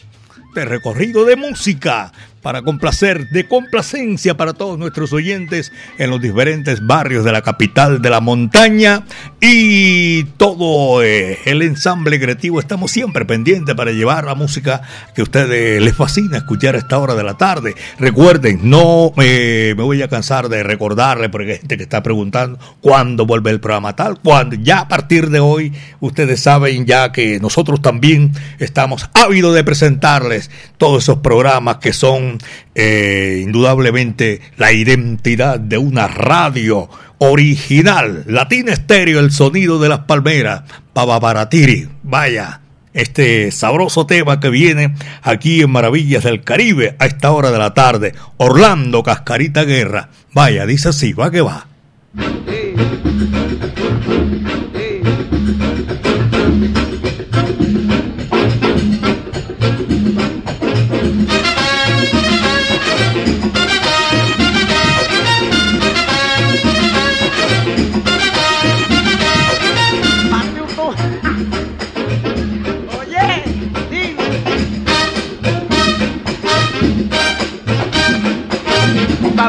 de 0.55 0.63
recorrido 0.63 1.25
de 1.25 1.35
música 1.35 2.13
para 2.41 2.61
complacer, 2.61 3.29
de 3.29 3.47
complacencia 3.47 4.37
para 4.37 4.53
todos 4.53 4.77
nuestros 4.77 5.13
oyentes 5.13 5.71
en 5.97 6.09
los 6.09 6.21
diferentes 6.21 6.85
barrios 6.85 7.25
de 7.25 7.31
la 7.31 7.41
capital 7.41 8.01
de 8.01 8.09
la 8.09 8.21
montaña 8.21 9.03
y 9.41 10.23
todo 10.37 11.03
eh, 11.03 11.39
el 11.45 11.61
ensamble 11.61 12.19
creativo. 12.19 12.59
Estamos 12.59 12.91
siempre 12.91 13.25
pendientes 13.25 13.75
para 13.75 13.91
llevar 13.91 14.25
la 14.25 14.35
música 14.35 14.81
que 15.13 15.21
a 15.21 15.23
ustedes 15.23 15.81
les 15.81 15.95
fascina 15.95 16.37
escuchar 16.37 16.75
a 16.75 16.79
esta 16.79 16.97
hora 16.97 17.15
de 17.15 17.23
la 17.23 17.35
tarde. 17.35 17.75
Recuerden, 17.97 18.69
no 18.69 19.11
eh, 19.21 19.73
me 19.77 19.83
voy 19.83 20.01
a 20.01 20.07
cansar 20.07 20.49
de 20.49 20.63
recordarle, 20.63 21.29
porque 21.29 21.53
hay 21.53 21.57
gente 21.59 21.77
que 21.77 21.83
está 21.83 22.03
preguntando 22.03 22.59
cuándo 22.81 23.25
vuelve 23.25 23.51
el 23.51 23.59
programa 23.59 23.95
tal, 23.95 24.19
cuando 24.19 24.55
ya 24.55 24.79
a 24.79 24.87
partir 24.87 25.29
de 25.29 25.39
hoy 25.39 25.73
ustedes 25.99 26.41
saben 26.41 26.85
ya 26.85 27.11
que 27.11 27.39
nosotros 27.39 27.81
también 27.81 28.31
estamos 28.59 29.09
ávidos 29.13 29.55
de 29.55 29.63
presentarles 29.63 30.49
todos 30.77 31.03
esos 31.03 31.19
programas 31.19 31.77
que 31.77 31.93
son 31.93 32.28
eh, 32.75 33.41
indudablemente 33.43 34.41
la 34.57 34.71
identidad 34.71 35.59
de 35.59 35.77
una 35.77 36.07
radio 36.07 36.89
original, 37.19 38.23
Latina 38.27 38.73
Estéreo, 38.73 39.19
el 39.19 39.31
sonido 39.31 39.79
de 39.79 39.89
las 39.89 39.99
palmeras, 39.99 40.63
Babaratiri, 40.93 41.87
vaya, 42.03 42.61
este 42.93 43.51
sabroso 43.51 44.05
tema 44.05 44.39
que 44.39 44.49
viene 44.49 44.95
aquí 45.21 45.61
en 45.61 45.71
Maravillas 45.71 46.23
del 46.23 46.43
Caribe 46.43 46.95
a 46.99 47.05
esta 47.05 47.31
hora 47.31 47.51
de 47.51 47.57
la 47.57 47.73
tarde, 47.73 48.13
Orlando 48.37 49.03
Cascarita 49.03 49.63
Guerra, 49.63 50.09
vaya, 50.33 50.65
dice 50.65 50.89
así, 50.89 51.13
va 51.13 51.31
que 51.31 51.41
va. 51.41 51.67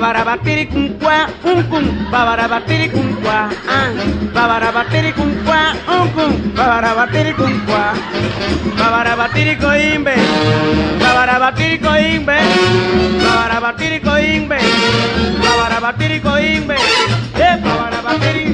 Babarabatiri 0.01 0.65
cum 0.73 0.97
qua, 0.97 1.29
un 1.45 1.61
cum, 1.69 1.85
babarabatiri 2.11 2.89
cum 2.89 3.21
qua, 3.21 3.53
ah, 3.69 3.93
babarabatiri 4.33 5.13
cum 5.13 5.29
qua, 5.45 5.77
un 5.93 6.09
cum, 6.17 6.33
babarabatiri. 6.57 7.33
Cum 7.37 7.53
qua, 7.69 7.93
babarabatiri 8.81 9.57
coimbe, 9.61 10.15
babarabatiri 11.03 11.77
coimbe, 11.85 12.37
babarabatiri 13.21 14.01
coimbe, 14.01 14.59
babarabatiri 15.45 16.19
coimbe, 16.25 16.77
eh, 17.37 17.55
babarabatiri, 17.61 18.45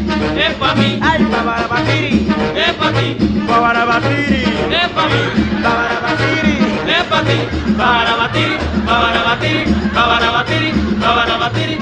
Es 0.46 0.54
pa' 0.59 0.74
mí, 0.74 0.98
ay, 1.00 1.22
babarabatiri, 1.30 2.26
es 2.59 2.74
pa' 2.74 2.90
ti, 2.90 3.06
babarabatiri, 3.46 4.42
es 4.82 4.88
pa' 4.96 5.06
mí, 5.06 5.22
babarabatiri. 5.62 6.55
Es 6.96 7.04
pa' 7.04 7.22
ti. 7.22 7.38
Para 7.76 8.16
batir, 8.16 8.59
para 8.87 9.22
batir, 9.22 9.64
para 9.94 10.30
batir, 10.30 10.72
para 11.00 11.28
batir, 11.30 11.76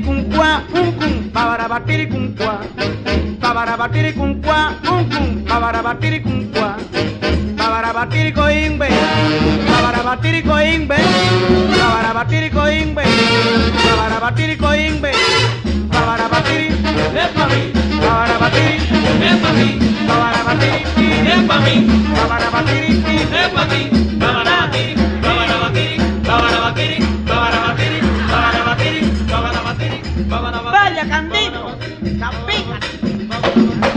cum, 0.00 0.24
babarabatiri 5.48 6.20
cum 6.22 6.50
qua. 6.52 6.76
Babarabatiri 7.56 8.32
coimbe, 8.32 8.88
babarabatiri 9.66 10.42
coimbe, 10.42 10.96
babarabatiri 11.78 12.50
coimbe, 12.50 13.04
babarabatiri 13.84 14.56
coimbe, 14.56 15.12
babarabatiri, 15.90 16.66
es 16.66 17.30
pa' 17.34 17.46
mí, 17.50 17.60
babarabatiri, 18.00 18.76
es 19.26 19.36
pa' 19.42 19.52
mí, 19.56 19.68
babarabatiri, 20.06 20.80
es 21.32 21.42
pa' 21.48 21.58
mí, 21.60 21.74
babarabatiri, 22.14 22.90
es 23.32 23.48
pa' 23.54 23.64
mí, 23.66 24.05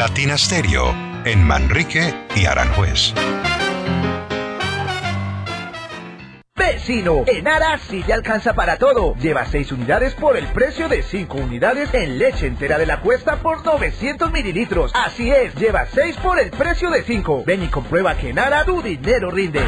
Latina 0.00 0.38
Stereo 0.38 0.94
en 1.26 1.46
Manrique 1.46 2.14
y 2.34 2.46
Aranjuez. 2.46 3.12
Vecino, 6.56 7.24
en 7.26 7.46
Ara 7.46 7.76
sí 7.76 8.02
te 8.02 8.14
alcanza 8.14 8.54
para 8.54 8.78
todo. 8.78 9.14
Lleva 9.16 9.44
6 9.44 9.72
unidades 9.72 10.14
por 10.14 10.38
el 10.38 10.46
precio 10.46 10.88
de 10.88 11.02
5 11.02 11.36
unidades 11.36 11.92
en 11.92 12.16
leche 12.16 12.46
entera 12.46 12.78
de 12.78 12.86
la 12.86 13.02
cuesta 13.02 13.42
por 13.42 13.62
900 13.62 14.32
mililitros. 14.32 14.90
Así 14.94 15.30
es, 15.30 15.54
lleva 15.56 15.84
6 15.84 16.16
por 16.16 16.40
el 16.40 16.48
precio 16.50 16.88
de 16.88 17.02
5. 17.02 17.44
Ven 17.46 17.64
y 17.64 17.68
comprueba 17.68 18.16
que 18.16 18.30
en 18.30 18.38
Ara 18.38 18.64
tu 18.64 18.80
dinero 18.80 19.30
rinde. 19.30 19.60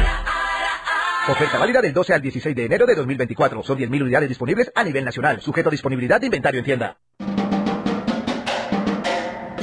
Oferta 1.29 1.59
válida 1.59 1.79
del 1.79 1.93
12 1.93 2.11
al 2.11 2.21
16 2.23 2.55
de 2.55 2.65
enero 2.65 2.87
de 2.87 2.95
2024. 2.95 3.61
Son 3.61 3.77
10.000 3.77 4.01
unidades 4.01 4.29
disponibles 4.29 4.71
a 4.73 4.83
nivel 4.83 5.05
nacional. 5.05 5.41
Sujeto 5.41 5.69
a 5.69 5.71
disponibilidad 5.71 6.19
de 6.19 6.25
inventario 6.25 6.57
en 6.57 6.65
tienda. 6.65 6.97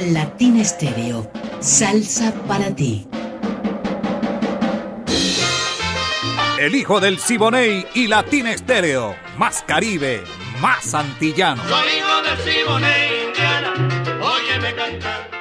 Latina 0.01 0.63
Estéreo. 0.63 1.31
Salsa 1.61 2.33
para 2.49 2.75
ti. 2.75 3.07
El 6.59 6.75
hijo 6.75 7.01
del 7.01 7.19
Siboney 7.19 7.87
y 7.95 8.07
Latina 8.07 8.53
Estéreo. 8.53 9.15
Más 9.37 9.63
Caribe, 9.67 10.23
más 10.61 10.95
antillano. 10.95 11.63
Soy 11.69 11.89
hijo 11.99 12.23
del 12.23 12.39
Siboney, 12.53 13.27
Indiana, 13.29 13.73
óyeme 14.23 14.75
cantar. 14.75 15.40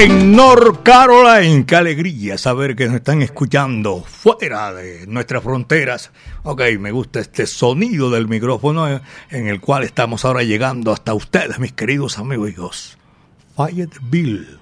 En 0.00 0.30
North 0.30 0.84
Carolina, 0.84 1.66
qué 1.66 1.74
alegría 1.74 2.38
saber 2.38 2.76
que 2.76 2.86
nos 2.86 2.94
están 2.94 3.20
escuchando 3.20 4.04
fuera 4.04 4.72
de 4.72 5.08
nuestras 5.08 5.42
fronteras. 5.42 6.12
Ok, 6.44 6.62
me 6.78 6.92
gusta 6.92 7.18
este 7.18 7.48
sonido 7.48 8.08
del 8.08 8.28
micrófono 8.28 8.88
eh, 8.88 9.00
en 9.30 9.48
el 9.48 9.60
cual 9.60 9.82
estamos 9.82 10.24
ahora 10.24 10.44
llegando 10.44 10.92
hasta 10.92 11.14
ustedes, 11.14 11.58
mis 11.58 11.72
queridos 11.72 12.16
amigos. 12.16 12.96
Fayetteville, 13.56 14.57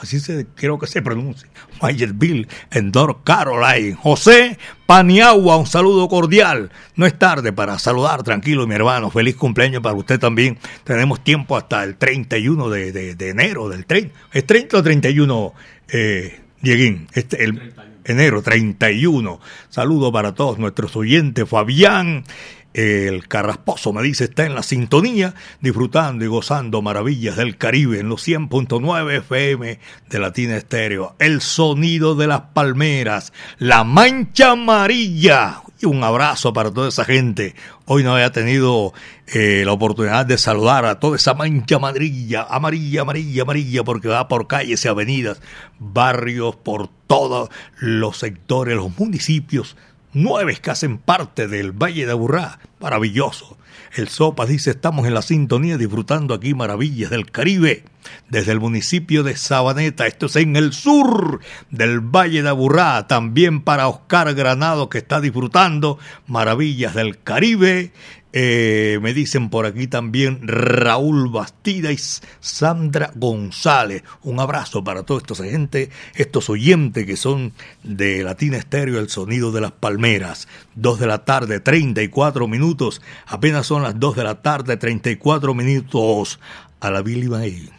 así 0.00 0.20
se, 0.20 0.46
creo 0.54 0.78
que 0.78 0.86
se 0.86 1.02
pronuncia. 1.02 1.48
Fayetteville, 1.78 2.48
en 2.70 2.90
North 2.90 3.24
Carolina. 3.24 3.96
José 3.96 4.58
Paniagua, 4.86 5.56
un 5.56 5.66
saludo 5.66 6.08
cordial. 6.08 6.70
No 6.96 7.06
es 7.06 7.18
tarde 7.18 7.52
para 7.52 7.78
saludar, 7.78 8.22
tranquilo, 8.22 8.66
mi 8.66 8.74
hermano. 8.74 9.10
Feliz 9.10 9.36
cumpleaños 9.36 9.82
para 9.82 9.94
usted 9.94 10.18
también. 10.18 10.58
Tenemos 10.84 11.22
tiempo 11.22 11.56
hasta 11.56 11.84
el 11.84 11.96
31 11.96 12.68
de, 12.70 12.92
de, 12.92 13.14
de 13.14 13.28
enero, 13.28 13.68
del 13.68 13.86
30. 13.86 14.14
¿Es 14.32 14.46
30 14.46 14.78
o 14.78 14.82
31, 14.82 15.54
eh, 15.88 16.40
Dieguín? 16.60 17.06
Este, 17.12 17.44
el, 17.44 17.72
enero 18.04 18.42
31. 18.42 19.40
Saludo 19.68 20.12
para 20.12 20.34
todos 20.34 20.58
nuestros 20.58 20.96
oyentes. 20.96 21.48
Fabián. 21.48 22.24
El 22.72 23.26
Carrasposo 23.26 23.92
me 23.92 24.00
dice 24.02 24.24
está 24.24 24.46
en 24.46 24.54
la 24.54 24.62
sintonía, 24.62 25.34
disfrutando 25.60 26.24
y 26.24 26.28
gozando 26.28 26.82
maravillas 26.82 27.36
del 27.36 27.56
Caribe 27.56 27.98
en 27.98 28.08
los 28.08 28.26
100.9 28.26 29.18
FM 29.18 29.80
de 30.08 30.18
Latina 30.20 30.56
Estéreo. 30.56 31.16
El 31.18 31.40
sonido 31.40 32.14
de 32.14 32.28
las 32.28 32.42
palmeras, 32.52 33.32
la 33.58 33.82
mancha 33.82 34.52
amarilla. 34.52 35.62
Y 35.82 35.86
un 35.86 36.04
abrazo 36.04 36.52
para 36.52 36.70
toda 36.70 36.90
esa 36.90 37.04
gente. 37.04 37.56
Hoy 37.86 38.04
no 38.04 38.12
había 38.14 38.30
tenido 38.30 38.92
eh, 39.26 39.62
la 39.64 39.72
oportunidad 39.72 40.26
de 40.26 40.38
saludar 40.38 40.84
a 40.84 41.00
toda 41.00 41.16
esa 41.16 41.34
mancha 41.34 41.76
amarilla, 41.76 42.46
amarilla, 42.48 43.00
amarilla, 43.00 43.42
amarilla, 43.42 43.82
porque 43.82 44.08
va 44.08 44.28
por 44.28 44.46
calles 44.46 44.84
y 44.84 44.88
avenidas, 44.88 45.40
barrios, 45.80 46.54
por 46.54 46.88
todos 47.08 47.48
los 47.80 48.18
sectores, 48.18 48.76
los 48.76 48.96
municipios 48.96 49.76
nueve 50.12 50.56
que 50.60 50.70
hacen 50.70 50.98
parte 50.98 51.48
del 51.48 51.72
Valle 51.72 52.06
de 52.06 52.12
Aburrá, 52.12 52.58
Maravilloso. 52.80 53.56
El 53.94 54.08
Sopa 54.08 54.46
dice, 54.46 54.70
estamos 54.70 55.06
en 55.06 55.14
la 55.14 55.22
sintonía 55.22 55.76
disfrutando 55.76 56.32
aquí 56.32 56.54
maravillas 56.54 57.10
del 57.10 57.30
Caribe, 57.30 57.84
desde 58.28 58.52
el 58.52 58.60
municipio 58.60 59.24
de 59.24 59.36
Sabaneta, 59.36 60.06
esto 60.06 60.26
es 60.26 60.36
en 60.36 60.54
el 60.54 60.72
sur 60.72 61.40
del 61.70 62.00
Valle 62.00 62.42
de 62.42 62.48
Aburrá, 62.48 63.08
también 63.08 63.62
para 63.62 63.88
Oscar 63.88 64.32
Granado 64.34 64.88
que 64.88 64.98
está 64.98 65.20
disfrutando 65.20 65.98
maravillas 66.26 66.94
del 66.94 67.20
Caribe 67.20 67.92
eh, 68.32 68.98
me 69.02 69.12
dicen 69.12 69.50
por 69.50 69.66
aquí 69.66 69.86
también 69.88 70.40
Raúl 70.42 71.30
Bastida 71.30 71.90
y 71.90 71.98
Sandra 72.40 73.12
González. 73.14 74.04
Un 74.22 74.38
abrazo 74.38 74.84
para 74.84 75.02
toda 75.02 75.20
esta 75.20 75.44
gente, 75.44 75.90
estos 76.14 76.48
oyentes 76.48 77.06
que 77.06 77.16
son 77.16 77.52
de 77.82 78.22
Latina 78.22 78.56
Estéreo, 78.56 79.00
el 79.00 79.08
sonido 79.08 79.50
de 79.52 79.60
las 79.60 79.72
palmeras. 79.72 80.46
Dos 80.74 81.00
de 81.00 81.06
la 81.06 81.24
tarde, 81.24 81.60
34 81.60 82.46
minutos. 82.46 83.02
Apenas 83.26 83.66
son 83.66 83.82
las 83.82 83.98
dos 83.98 84.16
de 84.16 84.24
la 84.24 84.42
tarde, 84.42 84.76
34 84.76 85.54
minutos 85.54 86.38
a 86.80 86.90
la 86.90 87.02
Billy 87.02 87.26
Bay. 87.26 87.70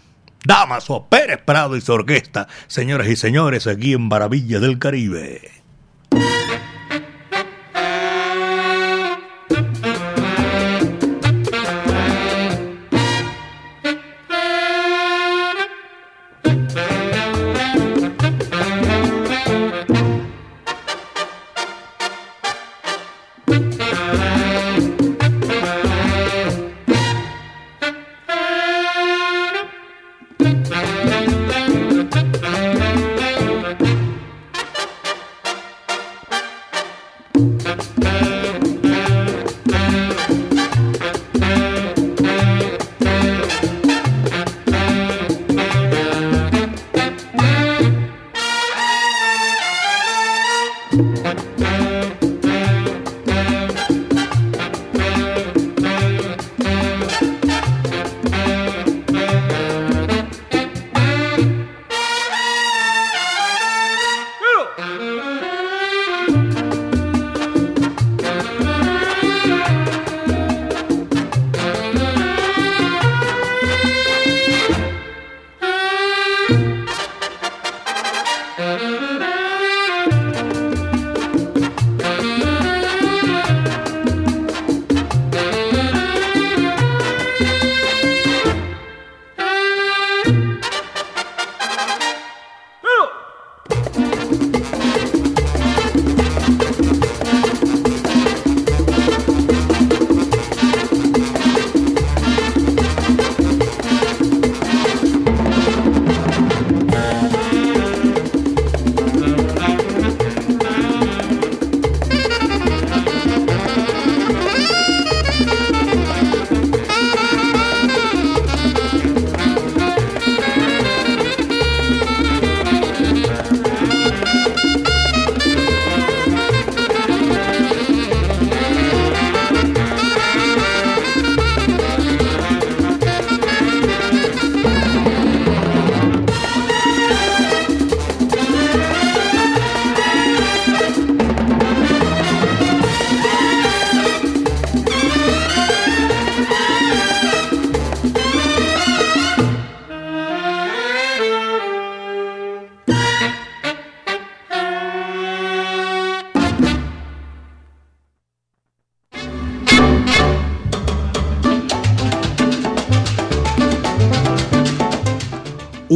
Damaso 0.44 1.06
Pérez 1.08 1.40
Prado 1.46 1.78
y 1.78 1.82
su 1.82 1.94
orquesta, 1.94 2.48
señoras 2.68 3.08
y 3.08 3.16
señores, 3.16 3.68
aquí 3.68 3.94
en 3.94 4.08
Maravilla 4.08 4.60
del 4.60 4.80
Caribe. 4.80 5.61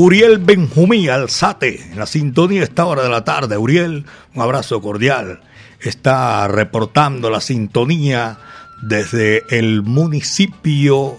Uriel 0.05 0.37
Benjumí 0.37 1.07
Alzate, 1.09 1.81
en 1.81 1.97
la 1.97 2.05
sintonía 2.05 2.61
esta 2.61 2.85
hora 2.85 3.01
de 3.01 3.09
la 3.09 3.23
tarde. 3.23 3.57
Uriel, 3.57 4.05
un 4.35 4.41
abrazo 4.43 4.79
cordial. 4.79 5.41
Está 5.79 6.47
reportando 6.47 7.31
la 7.31 7.41
sintonía 7.41 8.37
desde 8.83 9.41
el 9.49 9.81
municipio 9.81 11.17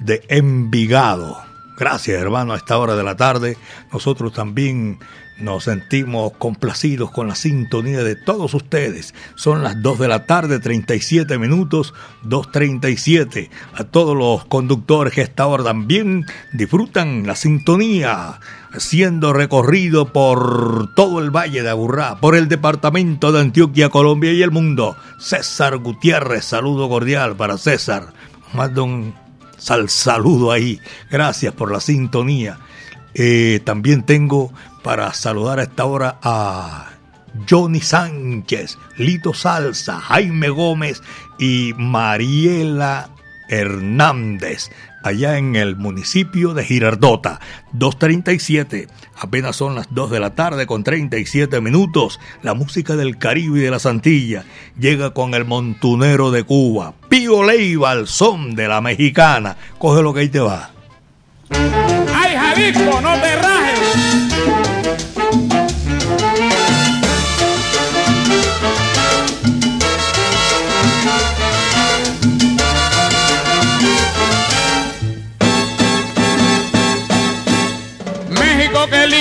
de 0.00 0.24
Envigado. 0.26 1.36
Gracias, 1.78 2.20
hermano, 2.20 2.54
a 2.54 2.56
esta 2.56 2.78
hora 2.78 2.96
de 2.96 3.04
la 3.04 3.16
tarde. 3.16 3.56
Nosotros 3.92 4.32
también 4.32 4.98
nos 5.38 5.64
sentimos 5.64 6.32
complacidos 6.38 7.10
con 7.10 7.28
la 7.28 7.34
sintonía 7.34 8.02
de 8.02 8.16
todos 8.16 8.54
ustedes. 8.54 9.14
Son 9.34 9.62
las 9.62 9.82
2 9.82 9.98
de 9.98 10.08
la 10.08 10.24
tarde, 10.24 10.58
37 10.58 11.36
minutos, 11.38 11.92
2.37. 12.24 13.50
A 13.74 13.84
todos 13.84 14.16
los 14.16 14.46
conductores 14.46 15.12
que 15.12 15.20
a 15.20 15.24
esta 15.24 15.46
hora 15.46 15.64
también 15.64 16.24
disfrutan 16.54 17.26
la 17.26 17.36
sintonía, 17.36 18.40
siendo 18.78 19.34
recorrido 19.34 20.12
por 20.12 20.94
todo 20.94 21.20
el 21.20 21.30
Valle 21.30 21.62
de 21.62 21.68
Aburrá, 21.68 22.18
por 22.20 22.34
el 22.34 22.48
departamento 22.48 23.32
de 23.32 23.40
Antioquia, 23.40 23.90
Colombia 23.90 24.32
y 24.32 24.42
el 24.42 24.50
mundo. 24.50 24.96
César 25.18 25.76
Gutiérrez, 25.76 26.46
saludo 26.46 26.88
cordial 26.88 27.36
para 27.36 27.58
César. 27.58 28.14
Mando 28.54 28.84
un 28.84 29.25
sal 29.56 29.88
saludo 29.88 30.52
ahí. 30.52 30.80
Gracias 31.10 31.54
por 31.54 31.72
la 31.72 31.80
sintonía. 31.80 32.58
Eh, 33.14 33.60
también 33.64 34.02
tengo 34.02 34.52
para 34.82 35.12
saludar 35.14 35.58
a 35.58 35.64
esta 35.64 35.84
hora 35.84 36.18
a 36.22 36.90
Johnny 37.48 37.80
Sánchez, 37.80 38.78
Lito 38.98 39.34
Salsa, 39.34 40.00
Jaime 40.00 40.48
Gómez 40.48 41.02
y 41.38 41.72
Mariela 41.76 43.10
Hernández, 43.48 44.70
allá 45.06 45.38
en 45.38 45.56
el 45.56 45.76
municipio 45.76 46.54
de 46.54 46.64
Girardota. 46.64 47.40
2.37, 47.74 48.88
apenas 49.16 49.56
son 49.56 49.74
las 49.74 49.86
2 49.94 50.10
de 50.10 50.20
la 50.20 50.34
tarde 50.34 50.66
con 50.66 50.84
37 50.84 51.60
minutos. 51.60 52.20
La 52.42 52.54
música 52.54 52.96
del 52.96 53.18
Caribe 53.18 53.58
y 53.58 53.62
de 53.62 53.70
la 53.70 53.78
Santilla 53.78 54.44
llega 54.78 55.10
con 55.10 55.34
el 55.34 55.44
montunero 55.44 56.30
de 56.30 56.42
Cuba. 56.42 56.94
Pío 57.08 57.42
Leiva, 57.42 57.92
al 57.92 58.08
son 58.08 58.54
de 58.54 58.68
la 58.68 58.80
mexicana. 58.80 59.56
Coge 59.78 60.02
lo 60.02 60.12
que 60.12 60.20
ahí 60.20 60.28
te 60.28 60.40
va. 60.40 60.70
¡Ay, 61.50 62.36
Jalisco, 62.36 63.00
no 63.00 63.14
te 63.20 63.36
rajes! 63.36 64.75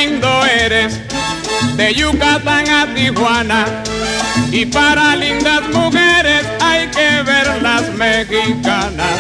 Lindo 0.06 0.46
eres, 0.46 1.00
de 1.76 1.94
Yucatán 1.94 2.70
a 2.70 2.94
Tijuana, 2.94 3.66
y 4.52 4.66
para 4.66 5.16
lindas 5.16 5.62
mujeres 5.74 6.46
hay 6.62 6.88
que 6.90 7.24
ver 7.24 7.62
las 7.62 7.90
mexicanas. 7.94 9.18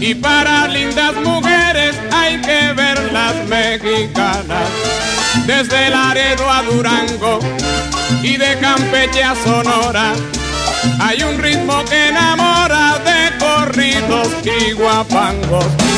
Y 0.00 0.14
para 0.14 0.66
lindas 0.68 1.14
mujeres 1.22 1.94
hay 2.10 2.40
que 2.40 2.72
ver 2.72 3.12
las 3.12 3.34
mexicanas. 3.46 4.68
Desde 5.46 5.90
Laredo 5.90 6.50
a 6.50 6.62
Durango 6.62 7.38
y 8.22 8.36
de 8.36 8.58
Campeche 8.58 9.22
a 9.22 9.34
Sonora. 9.36 10.12
Hay 11.00 11.22
un 11.22 11.38
ritmo 11.38 11.84
que 11.84 12.08
enamora 12.08 12.98
de 13.04 13.38
corridos 13.38 14.28
y 14.44 14.72
guapangos. 14.72 15.89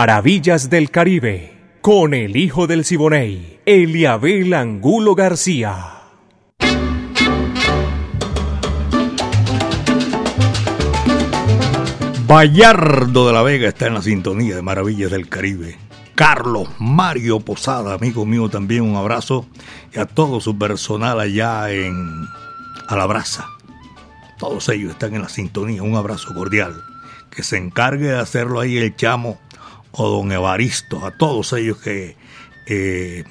Maravillas 0.00 0.70
del 0.70 0.90
Caribe, 0.90 1.52
con 1.82 2.14
el 2.14 2.34
hijo 2.34 2.66
del 2.66 2.86
Siboney, 2.86 3.60
Eliabel 3.66 4.54
Angulo 4.54 5.14
García. 5.14 5.76
Bayardo 12.26 13.26
de 13.26 13.32
la 13.34 13.42
Vega 13.42 13.68
está 13.68 13.88
en 13.88 13.92
la 13.92 14.00
sintonía 14.00 14.56
de 14.56 14.62
Maravillas 14.62 15.10
del 15.10 15.28
Caribe. 15.28 15.76
Carlos 16.14 16.70
Mario 16.78 17.40
Posada, 17.40 17.92
amigo 17.92 18.24
mío, 18.24 18.48
también 18.48 18.84
un 18.84 18.96
abrazo. 18.96 19.46
Y 19.94 19.98
a 19.98 20.06
todo 20.06 20.40
su 20.40 20.56
personal 20.56 21.20
allá 21.20 21.70
en 21.70 22.26
Alabraza. 22.88 23.44
Todos 24.38 24.66
ellos 24.70 24.92
están 24.92 25.14
en 25.14 25.20
la 25.20 25.28
sintonía. 25.28 25.82
Un 25.82 25.96
abrazo 25.96 26.32
cordial. 26.32 26.82
Que 27.30 27.42
se 27.42 27.58
encargue 27.58 28.06
de 28.08 28.18
hacerlo 28.18 28.60
ahí 28.60 28.78
el 28.78 28.96
chamo 28.96 29.38
o 29.92 30.08
don 30.08 30.32
Evaristo. 30.32 31.04
A 31.04 31.10
todos 31.10 31.52
ellos 31.52 31.78
que 31.78 32.16
eh, 32.66 33.24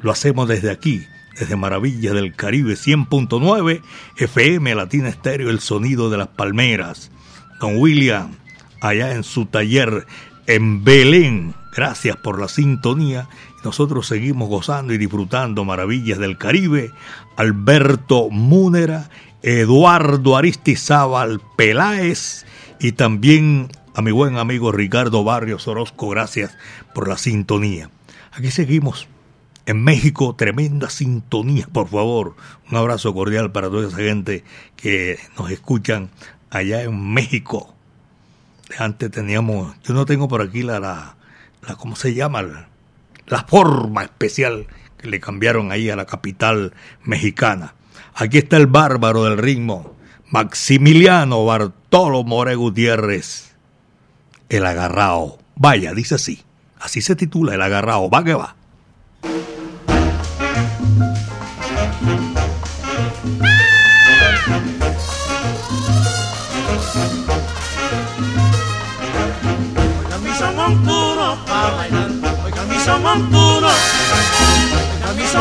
lo 0.00 0.10
hacemos 0.10 0.48
desde 0.48 0.70
aquí, 0.70 1.06
desde 1.38 1.56
Maravillas 1.56 2.14
del 2.14 2.34
Caribe 2.34 2.74
100.9 2.74 3.82
FM 4.18 4.74
Latina 4.74 5.08
Estéreo, 5.08 5.50
el 5.50 5.60
sonido 5.60 6.10
de 6.10 6.18
las 6.18 6.28
palmeras. 6.28 7.10
Don 7.60 7.76
William, 7.78 8.32
allá 8.80 9.12
en 9.12 9.22
su 9.22 9.46
taller 9.46 10.06
en 10.46 10.84
Belén. 10.84 11.54
Gracias 11.74 12.16
por 12.16 12.40
la 12.40 12.48
sintonía. 12.48 13.28
Nosotros 13.64 14.06
seguimos 14.06 14.48
gozando 14.48 14.92
y 14.92 14.98
disfrutando 14.98 15.64
maravillas 15.64 16.18
del 16.18 16.36
Caribe. 16.36 16.90
Alberto 17.36 18.28
Múnera, 18.30 19.08
Eduardo 19.42 20.36
Aristizábal 20.36 21.40
Peláez 21.56 22.44
y 22.80 22.92
también 22.92 23.68
a 23.94 24.02
mi 24.02 24.10
buen 24.10 24.38
amigo 24.38 24.72
Ricardo 24.72 25.24
Barrios 25.24 25.68
Orozco. 25.68 26.08
Gracias 26.08 26.56
por 26.94 27.08
la 27.08 27.18
sintonía. 27.18 27.90
Aquí 28.32 28.50
seguimos. 28.50 29.08
En 29.64 29.84
México, 29.84 30.34
tremenda 30.34 30.90
sintonía, 30.90 31.68
por 31.72 31.88
favor. 31.88 32.34
Un 32.70 32.76
abrazo 32.76 33.14
cordial 33.14 33.52
para 33.52 33.68
toda 33.68 33.86
esa 33.86 33.98
gente 33.98 34.42
que 34.74 35.18
nos 35.38 35.50
escuchan 35.50 36.10
allá 36.50 36.82
en 36.82 37.12
México. 37.12 37.72
Antes 38.78 39.10
teníamos, 39.10 39.76
yo 39.84 39.94
no 39.94 40.04
tengo 40.04 40.26
por 40.26 40.42
aquí 40.42 40.62
la, 40.62 40.80
la, 40.80 41.14
la 41.66 41.76
¿cómo 41.76 41.94
se 41.94 42.14
llama? 42.14 42.42
La, 42.42 42.68
la 43.26 43.44
forma 43.44 44.02
especial 44.02 44.66
que 44.98 45.08
le 45.08 45.20
cambiaron 45.20 45.70
ahí 45.70 45.90
a 45.90 45.96
la 45.96 46.06
capital 46.06 46.74
mexicana. 47.04 47.74
Aquí 48.14 48.38
está 48.38 48.56
el 48.56 48.66
bárbaro 48.66 49.24
del 49.24 49.38
ritmo, 49.38 49.94
Maximiliano 50.30 51.44
Bartolo 51.44 52.24
More 52.24 52.54
Gutiérrez, 52.56 53.51
el 54.52 54.66
agarrao. 54.66 55.38
Vaya, 55.56 55.92
dice 55.94 56.16
así, 56.16 56.42
así 56.78 57.00
se 57.00 57.16
titula 57.16 57.54
el 57.54 57.62
agarrao, 57.62 58.10
va 58.10 58.22
que 58.22 58.34
va. 58.34 58.54
Oigan 69.98 70.22
mi 70.22 70.32
son 70.34 70.56
montuno 70.56 71.38
pa' 71.46 71.70
bailar, 71.76 72.10
oigan 72.44 72.68
mi 72.68 72.76
son 72.76 73.02
montuno, 73.02 73.68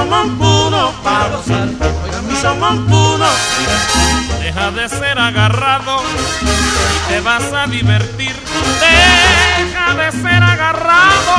oigan 0.01 0.09
mi 0.09 0.09
son 0.09 0.09
montuno 0.09 0.93
pa' 1.03 1.27
gozar, 1.29 1.69
oigan 2.03 2.27
mi 2.27 2.35
son 2.35 2.59
montuno. 2.59 3.27
Deja 4.39 4.71
de 4.71 4.89
ser 4.89 5.19
agarrado 5.19 6.01
y 6.95 7.11
te 7.11 7.21
vas 7.21 7.53
a 7.53 7.67
divertir. 7.67 8.33
Deja 8.79 9.93
de 9.95 10.11
ser 10.11 10.43
agarrado 10.43 11.35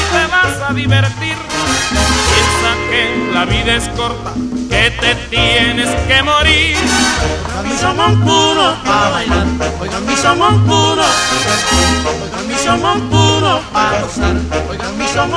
y 0.00 0.14
te 0.14 0.26
vas 0.26 0.70
a 0.70 0.72
divertir. 0.72 1.36
Piensa 2.30 2.72
que 2.90 3.30
la 3.32 3.44
vida 3.44 3.74
es 3.76 3.88
corta, 3.90 4.32
que 4.68 4.90
te 4.90 5.14
tienes 5.30 5.88
que 6.06 6.22
morir. 6.22 6.76
Oigan 7.46 7.68
mi 7.68 7.78
son 7.78 7.96
montuno 7.96 8.76
pa' 8.84 9.10
bailar, 9.10 9.46
oigan 9.80 10.06
mi 10.06 10.16
son 10.16 10.38
montuno, 10.38 11.04
oigan 12.22 12.48
mi 12.48 12.54
son 12.54 12.80
montuno 12.82 13.60
pa' 13.72 14.00
gozar, 14.00 14.36
oigan 14.68 14.98
mi 14.98 15.06
son 15.08 15.30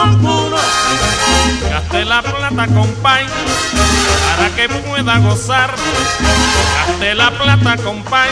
Gaste 1.70 2.06
la 2.06 2.22
plata, 2.22 2.68
compay, 2.68 3.26
para 4.36 4.50
que 4.56 4.70
pueda 4.70 5.18
gozar. 5.20 5.74
Gaste 6.88 7.16
la 7.16 7.32
plata, 7.32 7.78
compay, 7.84 8.30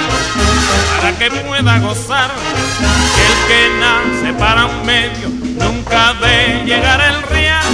para 0.97 1.17
que 1.17 1.31
pueda 1.31 1.79
gozar. 1.79 2.31
El 3.25 3.47
que 3.47 3.69
nace 3.79 4.33
para 4.39 4.65
un 4.65 4.85
medio 4.85 5.29
nunca 5.63 6.13
de 6.15 6.63
llegar 6.65 7.01
el 7.01 7.21
real. 7.23 7.65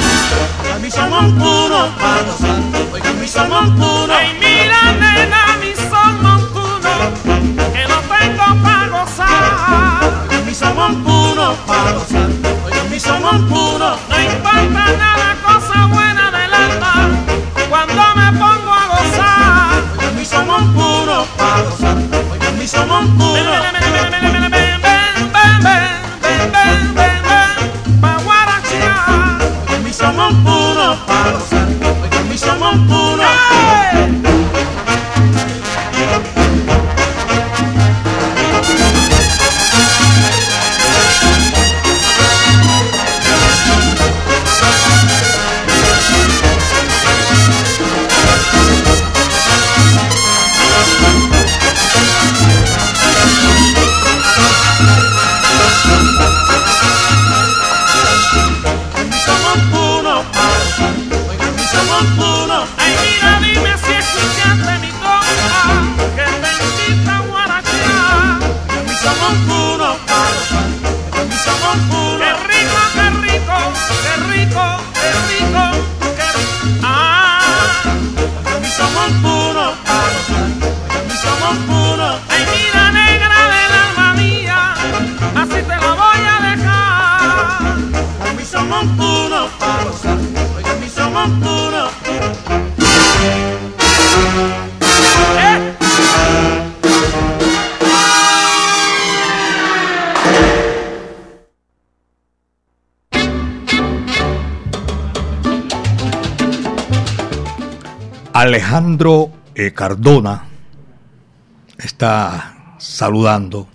Oiga 0.64 0.80
mi 0.80 0.92
son 0.92 1.38
puro 1.38 1.90
para 2.00 2.22
gozar. 2.24 2.60
Oiga 2.94 3.12
mi 3.14 3.28
son 3.28 3.76
puro. 3.78 4.14
Ay, 4.14 4.38
mira, 4.40 4.94
nena, 4.94 5.58
son 5.90 6.24
montuno, 6.24 6.90
que 7.74 7.84
no 7.88 8.00
tengo 8.16 8.64
para 8.64 8.88
gozar. 8.88 10.44
Mi 10.46 10.54
son 10.54 11.04
puro 11.04 11.56
para 11.66 11.92
gozar 11.92 12.57
si 13.00 13.08
somos 13.08 13.36
puros, 13.44 14.00
no 14.10 14.20
importa 14.20 14.86
nada, 14.98 15.38
cosa 15.46 15.86
buena 15.86 16.32
del 16.32 16.52
alma, 16.52 17.10
cuando 17.70 18.04
me 18.16 18.32
pongo 18.40 18.74
a 18.74 18.88
gozar, 18.88 19.84
ni 20.16 20.26
somos 20.26 20.64
puros 20.74 21.28
para 21.38 21.62
gozar, 21.62 21.98
ni 22.58 22.68
somos 22.68 23.06
puros. 23.18 23.68
Somos 29.98 30.32
puros 30.36 30.98
para 31.08 31.32
gozar, 31.32 31.68
hoy 32.30 32.38
somos 32.38 32.76
puros. 32.88 34.27
Alejandro 108.78 109.32
eh, 109.56 109.74
Cardona 109.74 110.46
está 111.80 112.76
saludando 112.78 113.68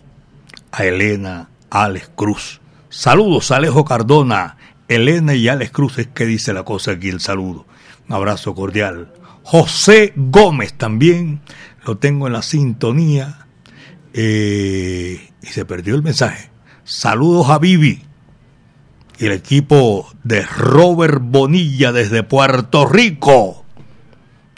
a 0.70 0.84
Elena 0.84 1.48
Alex 1.70 2.12
Cruz. 2.14 2.61
Saludos, 2.88 3.50
Alejo 3.50 3.84
Cardona, 3.84 4.59
Elena 4.86 5.34
y 5.34 5.48
Alex 5.48 5.72
Cruz. 5.72 5.98
Es 5.98 6.07
que 6.07 6.24
dice 6.24 6.53
la 6.53 6.62
cosa 6.62 6.92
aquí 6.92 7.09
el 7.09 7.18
saludo. 7.18 7.66
Un 8.09 8.14
abrazo 8.14 8.55
cordial. 8.55 9.12
José 9.42 10.12
Gómez 10.14 10.74
también 10.74 11.40
lo 11.84 11.98
tengo 11.98 12.28
en 12.28 12.34
la 12.34 12.42
sintonía. 12.42 13.48
Eh, 14.12 15.32
y 15.42 15.46
se 15.48 15.64
perdió 15.64 15.96
el 15.96 16.05
mensaje. 16.05 16.48
Saludos 16.84 17.50
a 17.50 17.59
Vivi 17.59 18.05
y 19.18 19.26
el 19.26 19.32
equipo 19.32 20.09
de 20.22 20.42
Robert 20.42 21.18
Bonilla 21.20 21.90
desde 21.90 22.22
Puerto 22.22 22.86
Rico. 22.86 23.61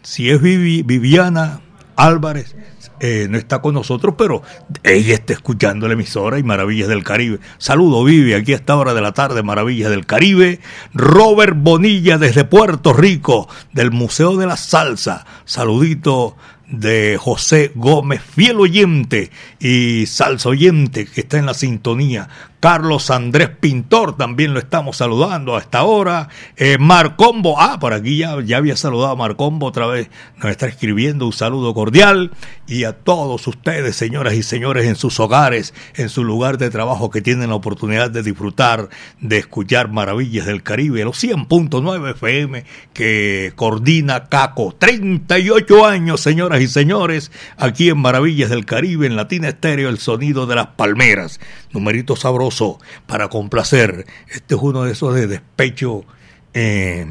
Si 0.04 0.30
es 0.30 0.40
Vivi- 0.40 0.82
Viviana 0.84 1.60
Álvarez, 1.96 2.54
eh, 3.00 3.26
no 3.30 3.38
está 3.38 3.60
con 3.62 3.74
nosotros, 3.74 4.14
pero 4.18 4.42
ella 4.82 5.14
está 5.14 5.32
escuchando 5.32 5.88
la 5.88 5.94
emisora 5.94 6.38
y 6.38 6.42
Maravillas 6.42 6.88
del 6.88 7.02
Caribe. 7.02 7.40
Saludo, 7.58 8.04
Vivi, 8.04 8.34
aquí 8.34 8.52
a 8.52 8.56
esta 8.56 8.76
hora 8.76 8.92
de 8.94 9.00
la 9.00 9.12
tarde, 9.12 9.42
Maravillas 9.42 9.90
del 9.90 10.04
Caribe. 10.06 10.60
Robert 10.92 11.56
Bonilla 11.56 12.18
desde 12.18 12.44
Puerto 12.44 12.92
Rico, 12.92 13.48
del 13.72 13.90
Museo 13.90 14.36
de 14.36 14.46
la 14.46 14.56
Salsa. 14.58 15.24
Saludito 15.46 16.36
de 16.68 17.18
José 17.20 17.72
Gómez, 17.74 18.22
fiel 18.22 18.58
oyente 18.60 19.30
y 19.60 20.06
salsa 20.06 20.48
oyente 20.48 21.06
que 21.06 21.20
está 21.20 21.38
en 21.38 21.46
la 21.46 21.54
sintonía. 21.54 22.28
Carlos 22.64 23.10
Andrés 23.10 23.50
Pintor 23.50 24.16
también 24.16 24.54
lo 24.54 24.58
estamos 24.58 24.96
saludando 24.96 25.54
hasta 25.54 25.80
ahora. 25.80 26.30
Eh, 26.56 26.78
Marcombo, 26.80 27.60
ah, 27.60 27.78
por 27.78 27.92
aquí 27.92 28.16
ya, 28.16 28.40
ya 28.40 28.56
había 28.56 28.74
saludado 28.74 29.12
a 29.12 29.16
Marcombo 29.16 29.66
otra 29.66 29.86
vez. 29.86 30.08
Nos 30.38 30.50
está 30.50 30.66
escribiendo 30.66 31.26
un 31.26 31.34
saludo 31.34 31.74
cordial. 31.74 32.30
Y 32.66 32.84
a 32.84 32.94
todos 32.94 33.46
ustedes, 33.46 33.96
señoras 33.96 34.32
y 34.32 34.42
señores, 34.42 34.86
en 34.86 34.96
sus 34.96 35.20
hogares, 35.20 35.74
en 35.96 36.08
su 36.08 36.24
lugar 36.24 36.56
de 36.56 36.70
trabajo, 36.70 37.10
que 37.10 37.20
tienen 37.20 37.50
la 37.50 37.54
oportunidad 37.54 38.10
de 38.10 38.22
disfrutar, 38.22 38.88
de 39.20 39.36
escuchar 39.36 39.90
Maravillas 39.90 40.46
del 40.46 40.62
Caribe, 40.62 41.04
los 41.04 41.22
100.9 41.22 42.12
FM 42.12 42.64
que 42.94 43.52
coordina 43.56 44.30
Caco. 44.30 44.74
38 44.78 45.84
años, 45.84 46.22
señoras 46.22 46.53
y 46.60 46.68
señores, 46.68 47.30
aquí 47.56 47.88
en 47.88 47.98
Maravillas 47.98 48.50
del 48.50 48.64
Caribe, 48.64 49.06
en 49.06 49.16
Latina 49.16 49.48
Estéreo, 49.48 49.88
el 49.88 49.98
sonido 49.98 50.46
de 50.46 50.54
las 50.54 50.68
palmeras. 50.68 51.40
Numerito 51.72 52.16
sabroso 52.16 52.78
para 53.06 53.28
complacer. 53.28 54.06
Este 54.28 54.54
es 54.54 54.60
uno 54.60 54.84
de 54.84 54.92
esos 54.92 55.14
de 55.14 55.26
despecho. 55.26 56.04
Eh, 56.52 57.06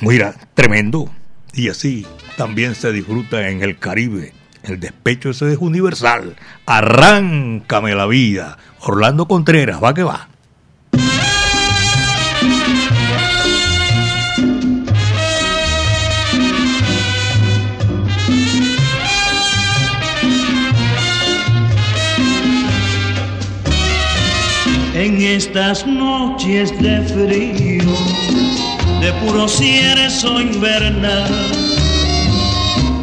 mira, 0.00 0.34
tremendo. 0.54 1.10
Y 1.52 1.68
así 1.68 2.06
también 2.36 2.74
se 2.74 2.92
disfruta 2.92 3.48
en 3.48 3.62
el 3.62 3.78
Caribe. 3.78 4.32
El 4.62 4.80
despecho 4.80 5.30
ese 5.30 5.52
es 5.52 5.58
universal. 5.58 6.36
Arráncame 6.66 7.94
la 7.94 8.06
vida. 8.06 8.58
Orlando 8.80 9.26
Contreras, 9.26 9.82
va 9.82 9.94
que 9.94 10.02
va. 10.02 10.27
Estas 25.36 25.86
noches 25.86 26.72
de 26.80 27.02
frío, 27.02 27.92
de 29.02 29.12
puro 29.20 29.46
cierzo 29.46 30.40
invernal, 30.40 31.30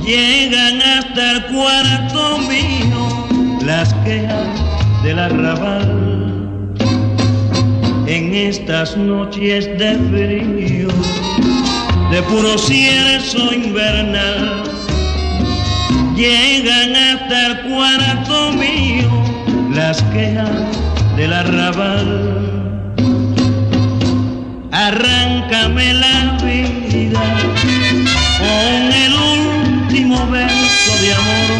llegan 0.03 0.81
hasta 0.81 1.33
el 1.33 1.45
cuarto 1.45 2.39
mío 2.39 3.59
las 3.63 3.93
quejas 4.03 4.47
del 5.03 5.19
arrabal. 5.19 6.49
En 8.07 8.33
estas 8.33 8.97
noches 8.97 9.65
de 9.77 9.95
frío, 10.09 10.87
de 12.09 12.23
puro 12.23 12.57
cierzo 12.57 13.53
invernal, 13.53 14.63
llegan 16.15 16.95
hasta 16.95 17.45
el 17.45 17.61
cuarto 17.69 18.51
mío 18.53 19.11
las 19.75 20.01
quejas 20.11 20.84
del 21.15 21.33
arrabal. 21.33 22.51
Arráncame 24.71 25.93
la 25.93 26.37
vida 26.43 27.21
con 28.39 28.91
el 28.93 29.13
último 29.13 30.27
verso 30.27 30.91
de 31.01 31.13
amor. 31.13 31.51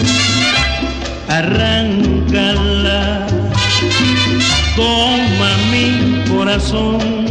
Arráncala, 1.30 3.28
toma 4.76 5.52
mi 5.72 6.24
corazón. 6.30 7.25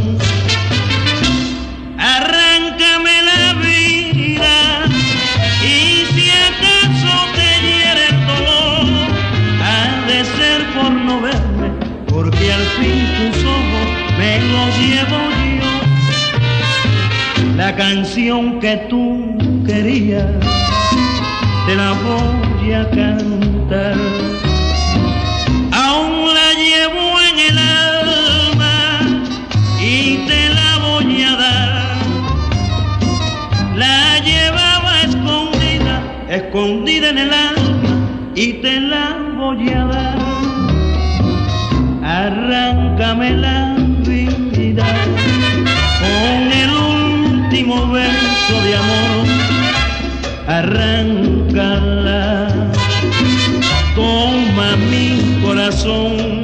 Que 18.15 18.87
tú 18.89 19.37
querías, 19.67 20.25
te 21.67 21.75
la 21.75 21.93
voy 22.07 22.73
a 22.73 22.89
cantar. 22.91 23.97
Aún 25.73 26.33
la 26.33 26.49
llevo 26.55 27.21
en 27.29 27.39
el 27.51 27.59
alma 27.59 29.01
y 29.83 30.19
te 30.29 30.49
la 30.51 30.79
voy 30.79 31.23
a 31.25 31.37
dar. 31.37 31.97
La 33.75 34.21
llevaba 34.21 35.01
escondida, 35.03 36.03
escondida 36.29 37.11
en 37.11 37.19
el 37.19 37.33
alma 37.33 38.33
y 38.37 38.53
te 38.63 38.81
la 38.81 39.17
voy 39.37 39.71
a 39.71 39.85
dar. 39.87 40.19
Arráncame 42.05 43.33
último 47.55 47.87
verso 47.93 48.61
de 48.65 48.75
amor. 48.75 49.27
Arráncala, 50.49 51.93
toma 53.95 54.75
mi 54.91 55.41
corazón. 55.41 56.44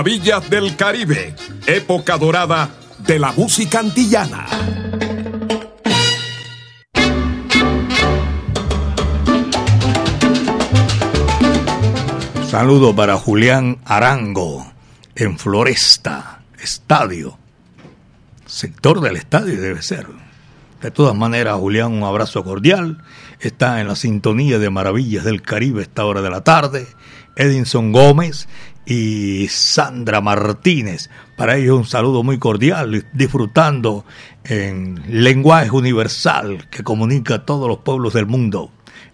Maravillas 0.00 0.48
del 0.48 0.76
Caribe, 0.76 1.34
época 1.66 2.16
dorada 2.16 2.70
de 3.06 3.18
la 3.18 3.32
música 3.32 3.80
antillana. 3.80 4.46
Saludo 12.48 12.96
para 12.96 13.18
Julián 13.18 13.76
Arango 13.84 14.72
en 15.16 15.38
Floresta, 15.38 16.44
estadio. 16.58 17.36
Sector 18.46 19.02
del 19.02 19.16
estadio 19.16 19.60
debe 19.60 19.82
ser. 19.82 20.06
De 20.80 20.90
todas 20.90 21.14
maneras, 21.14 21.58
Julián, 21.58 21.92
un 21.92 22.04
abrazo 22.04 22.42
cordial. 22.42 23.04
Está 23.38 23.82
en 23.82 23.88
la 23.88 23.96
sintonía 23.96 24.58
de 24.58 24.70
Maravillas 24.70 25.24
del 25.24 25.42
Caribe 25.42 25.82
esta 25.82 26.06
hora 26.06 26.22
de 26.22 26.30
la 26.30 26.42
tarde. 26.42 26.86
Edinson 27.36 27.92
Gómez 27.92 28.48
y 28.86 29.46
Sandra 29.48 30.20
Martínez. 30.20 31.10
Para 31.36 31.56
ellos 31.56 31.78
un 31.78 31.86
saludo 31.86 32.22
muy 32.22 32.38
cordial, 32.38 33.06
disfrutando 33.12 34.04
en 34.44 35.02
lenguaje 35.08 35.70
universal 35.70 36.68
que 36.70 36.82
comunica 36.82 37.36
a 37.36 37.44
todos 37.44 37.68
los 37.68 37.78
pueblos 37.78 38.12
del 38.14 38.26
mundo. 38.26 38.70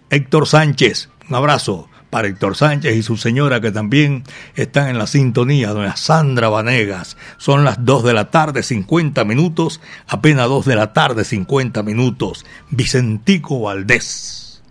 Héctor 0.09 0.47
Sánchez, 0.47 1.09
un 1.29 1.35
abrazo 1.35 1.89
para 2.09 2.27
Héctor 2.27 2.55
Sánchez 2.55 2.95
y 2.95 3.03
su 3.03 3.17
señora 3.17 3.59
que 3.59 3.71
también 3.71 4.23
están 4.55 4.87
en 4.87 4.97
la 4.97 5.07
sintonía, 5.07 5.69
doña 5.69 5.95
Sandra 5.95 6.49
Vanegas. 6.49 7.17
Son 7.37 7.63
las 7.63 7.83
2 7.83 8.03
de 8.03 8.13
la 8.13 8.31
tarde, 8.31 8.63
50 8.63 9.23
minutos, 9.25 9.81
apenas 10.07 10.47
2 10.47 10.65
de 10.65 10.75
la 10.75 10.93
tarde, 10.93 11.23
50 11.23 11.83
minutos. 11.83 12.45
Vicentico 12.69 13.61
Valdés. 13.61 14.63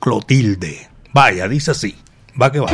Clotilde. 0.00 0.88
Vaya, 1.12 1.48
dice 1.48 1.72
así. 1.72 1.96
Va 2.40 2.50
que 2.50 2.60
va. 2.60 2.68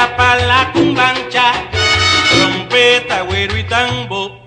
Le 0.00 0.06
gusta 0.06 0.16
pa' 0.16 0.34
la 0.46 0.72
cumbancha, 0.72 1.52
trompeta, 2.30 3.22
güero 3.22 3.56
y 3.56 3.64
tambo. 3.64 4.39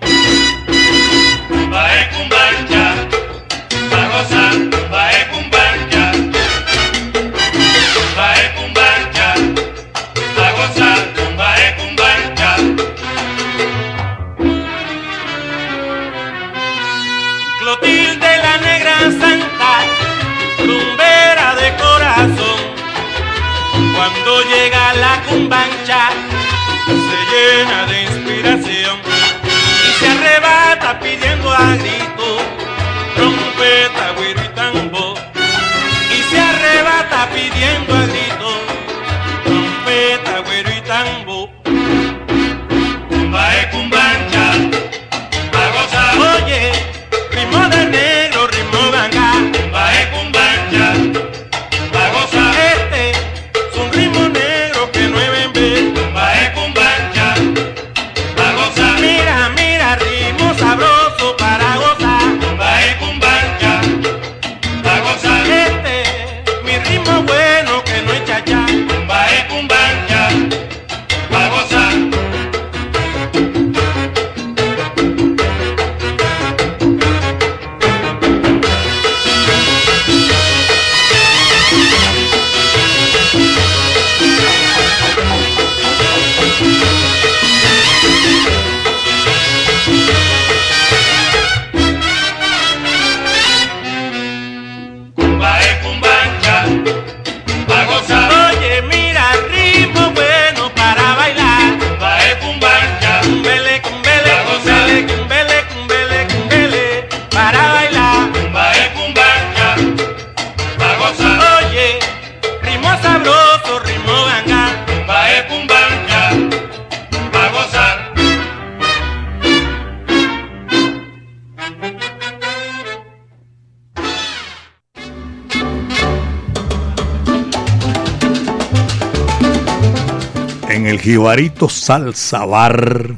Jibarito 131.04 131.68
Salsa 131.68 132.46
Bar. 132.46 133.14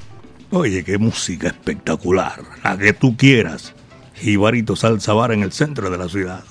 Oye, 0.51 0.83
qué 0.83 0.99
música 0.99 1.47
espectacular. 1.47 2.43
La 2.65 2.77
que 2.77 2.93
tú 2.93 3.17
quieras. 3.17 3.75
Jibarito 4.17 4.75
Salsa 4.75 5.13
Bar 5.13 5.31
en 5.31 5.45
el 5.45 5.53
centro 5.53 5.89
de 5.89 5.97
la 5.97 6.09
ciudad. 6.09 6.43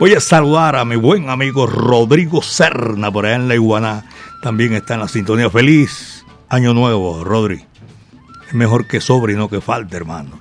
Voy 0.00 0.14
a 0.14 0.20
saludar 0.20 0.74
a 0.74 0.84
mi 0.84 0.96
buen 0.96 1.30
amigo 1.30 1.68
Rodrigo 1.68 2.42
Serna 2.42 3.12
por 3.12 3.24
allá 3.24 3.36
en 3.36 3.46
la 3.46 3.54
Iguaná. 3.54 4.10
También 4.42 4.72
está 4.72 4.94
en 4.94 5.00
la 5.00 5.06
sintonía. 5.06 5.48
Feliz 5.48 6.24
año 6.48 6.74
nuevo, 6.74 7.22
Rodri. 7.22 7.64
Es 8.48 8.54
mejor 8.54 8.88
que 8.88 9.00
sobre 9.00 9.34
y 9.34 9.36
no 9.36 9.48
que 9.48 9.60
falte, 9.60 9.96
hermano. 9.96 10.40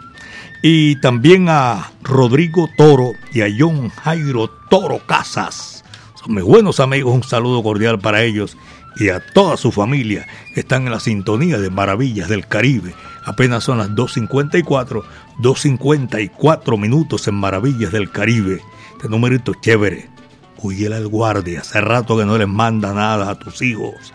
Y 0.64 0.96
también 0.96 1.46
a 1.48 1.92
Rodrigo 2.02 2.68
Toro 2.76 3.12
y 3.34 3.42
a 3.42 3.50
John 3.56 3.90
Jairo 3.90 4.50
Toro 4.68 4.98
Casas. 5.06 5.84
Son 6.16 6.34
mis 6.34 6.44
buenos 6.44 6.80
amigos. 6.80 7.14
Un 7.14 7.22
saludo 7.22 7.62
cordial 7.62 8.00
para 8.00 8.24
ellos 8.24 8.58
y 8.96 9.10
a 9.10 9.20
toda 9.20 9.58
su 9.58 9.72
familia 9.72 10.28
que 10.54 10.62
están 10.62 10.86
en 10.86 10.92
la 10.92 11.00
sintonía 11.00 11.58
de 11.58 11.70
Maravillas 11.70 12.30
del 12.30 12.48
Caribe. 12.48 12.94
Apenas 13.26 13.64
son 13.64 13.78
las 13.78 13.90
2.54, 13.90 15.04
2.54 15.40 16.80
minutos 16.80 17.28
en 17.28 17.36
Maravillas 17.36 17.92
del 17.92 18.12
Caribe. 18.12 18.62
Este 18.96 19.10
numerito 19.10 19.54
chévere. 19.60 20.10
Huyela 20.58 20.98
el 20.98 21.10
guardia, 21.10 21.60
hace 21.60 21.82
rato 21.82 22.18
que 22.18 22.26
no 22.26 22.38
les 22.38 22.48
manda 22.48 22.94
nada 22.94 23.30
a 23.30 23.36
tus 23.36 23.62
hijos. 23.62 24.14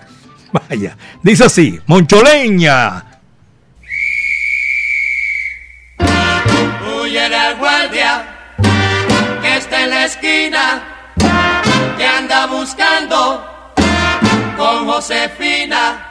Vaya, 0.53 0.97
dice 1.23 1.45
así, 1.45 1.79
Moncholeña. 1.87 3.05
Huyele 7.03 7.37
al 7.37 7.59
guardia, 7.59 8.55
que 9.43 9.57
está 9.59 9.85
en 9.85 9.91
la 9.91 10.05
esquina, 10.07 10.98
com 14.69 14.85
você 14.85 15.29
fina. 15.31 16.08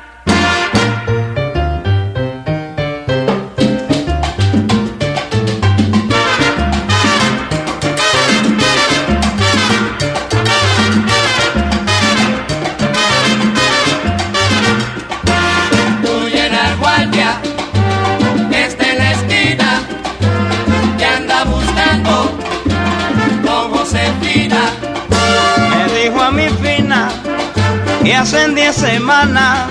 Que 28.07 28.15
hacen 28.15 28.55
diez 28.55 28.73
semanas 28.73 29.67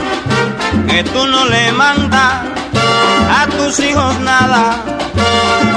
que 0.86 1.02
tú 1.04 1.26
no 1.26 1.46
le 1.46 1.72
mandas 1.72 2.42
a 3.30 3.46
tus 3.46 3.80
hijos 3.80 4.20
nada. 4.20 4.76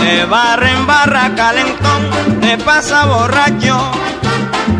De 0.01 0.25
barra 0.25 0.69
en 0.69 0.85
barra 0.85 1.33
calentón 1.37 2.09
te 2.41 2.57
pasa 2.57 3.05
borracho 3.05 3.79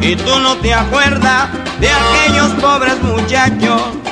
y 0.02 0.14
tú 0.18 0.40
no 0.42 0.58
te 0.58 0.74
acuerdas 0.74 1.48
de 1.80 1.90
aquellos 1.90 2.52
pobres 2.60 3.02
muchachos. 3.02 4.09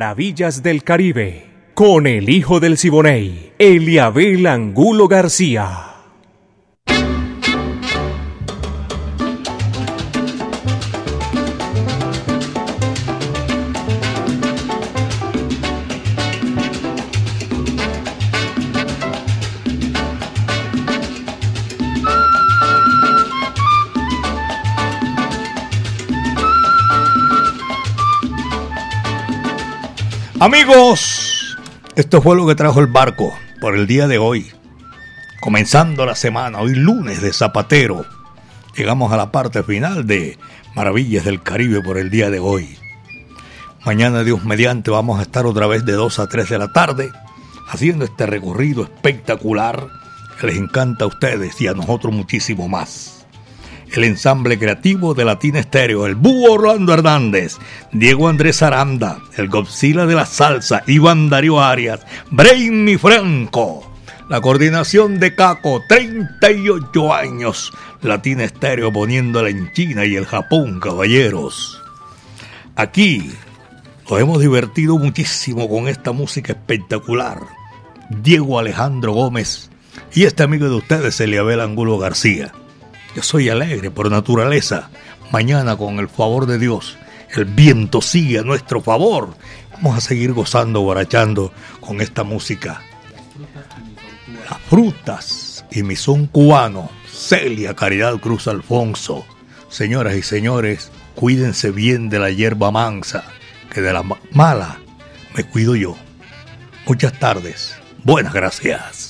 Maravillas 0.00 0.62
del 0.62 0.82
Caribe, 0.82 1.44
con 1.74 2.06
el 2.06 2.30
hijo 2.30 2.58
del 2.58 2.78
Siboney, 2.78 3.52
Eliabel 3.58 4.46
Angulo 4.46 5.08
García. 5.08 5.89
Amigos, 30.42 31.58
esto 31.96 32.22
fue 32.22 32.34
lo 32.34 32.46
que 32.46 32.54
trajo 32.54 32.80
el 32.80 32.86
barco 32.86 33.30
por 33.60 33.76
el 33.76 33.86
día 33.86 34.08
de 34.08 34.16
hoy. 34.16 34.50
Comenzando 35.38 36.06
la 36.06 36.14
semana, 36.14 36.60
hoy 36.60 36.74
lunes 36.74 37.20
de 37.20 37.34
Zapatero. 37.34 38.06
Llegamos 38.74 39.12
a 39.12 39.18
la 39.18 39.30
parte 39.30 39.62
final 39.62 40.06
de 40.06 40.38
Maravillas 40.74 41.26
del 41.26 41.42
Caribe 41.42 41.82
por 41.82 41.98
el 41.98 42.08
día 42.08 42.30
de 42.30 42.38
hoy. 42.38 42.78
Mañana, 43.84 44.24
Dios 44.24 44.42
mediante, 44.42 44.90
vamos 44.90 45.18
a 45.18 45.24
estar 45.24 45.44
otra 45.44 45.66
vez 45.66 45.84
de 45.84 45.92
2 45.92 46.18
a 46.20 46.26
3 46.26 46.48
de 46.48 46.58
la 46.58 46.72
tarde 46.72 47.12
haciendo 47.68 48.06
este 48.06 48.24
recorrido 48.24 48.84
espectacular 48.84 49.88
que 50.40 50.46
les 50.46 50.56
encanta 50.56 51.04
a 51.04 51.08
ustedes 51.08 51.60
y 51.60 51.66
a 51.66 51.74
nosotros 51.74 52.14
muchísimo 52.14 52.66
más 52.66 53.19
el 53.92 54.04
ensamble 54.04 54.58
creativo 54.58 55.14
de 55.14 55.24
Latina 55.24 55.58
Estéreo, 55.60 56.06
el 56.06 56.14
Búho 56.14 56.52
Orlando 56.52 56.94
Hernández, 56.94 57.56
Diego 57.92 58.28
Andrés 58.28 58.62
Aranda, 58.62 59.18
el 59.36 59.48
Godzilla 59.48 60.06
de 60.06 60.14
la 60.14 60.26
Salsa, 60.26 60.82
Iván 60.86 61.28
Darío 61.28 61.60
Arias, 61.60 62.00
Brainy 62.30 62.96
Franco, 62.98 63.90
la 64.28 64.40
coordinación 64.40 65.18
de 65.18 65.34
Caco, 65.34 65.82
38 65.88 67.12
años, 67.12 67.72
Latina 68.02 68.44
Estéreo 68.44 68.92
poniéndola 68.92 69.50
en 69.50 69.72
China 69.72 70.04
y 70.04 70.16
el 70.16 70.26
Japón, 70.26 70.78
caballeros. 70.80 71.82
Aquí 72.76 73.32
nos 74.08 74.20
hemos 74.20 74.40
divertido 74.40 74.98
muchísimo 74.98 75.68
con 75.68 75.88
esta 75.88 76.12
música 76.12 76.52
espectacular. 76.52 77.38
Diego 78.10 78.58
Alejandro 78.58 79.12
Gómez 79.12 79.70
Y 80.12 80.24
este 80.24 80.42
amigo 80.42 80.68
de 80.68 80.74
ustedes, 80.74 81.20
Eliabel 81.20 81.60
Angulo 81.60 81.98
García. 81.98 82.52
Yo 83.14 83.22
soy 83.22 83.48
alegre 83.48 83.90
por 83.90 84.10
naturaleza. 84.10 84.90
Mañana, 85.30 85.76
con 85.76 85.98
el 85.98 86.08
favor 86.08 86.46
de 86.46 86.58
Dios, 86.58 86.96
el 87.34 87.44
viento 87.44 88.00
sigue 88.00 88.38
a 88.38 88.42
nuestro 88.42 88.80
favor. 88.80 89.34
Vamos 89.72 89.98
a 89.98 90.00
seguir 90.00 90.32
gozando, 90.32 90.80
guarachando 90.80 91.52
con 91.80 92.00
esta 92.00 92.22
música. 92.22 92.82
Las 94.48 94.60
frutas 94.62 95.64
y 95.70 95.82
mi 95.82 95.96
son 95.96 96.26
cubano, 96.26 96.90
Celia 97.10 97.74
Caridad 97.74 98.16
Cruz 98.18 98.48
Alfonso. 98.48 99.24
Señoras 99.68 100.16
y 100.16 100.22
señores, 100.22 100.90
cuídense 101.14 101.70
bien 101.70 102.08
de 102.08 102.18
la 102.18 102.30
hierba 102.30 102.70
mansa, 102.70 103.24
que 103.72 103.80
de 103.80 103.92
la 103.92 104.04
mala 104.32 104.78
me 105.36 105.44
cuido 105.44 105.76
yo. 105.76 105.96
Muchas 106.86 107.18
tardes. 107.18 107.76
Buenas 108.02 108.32
gracias. 108.32 109.09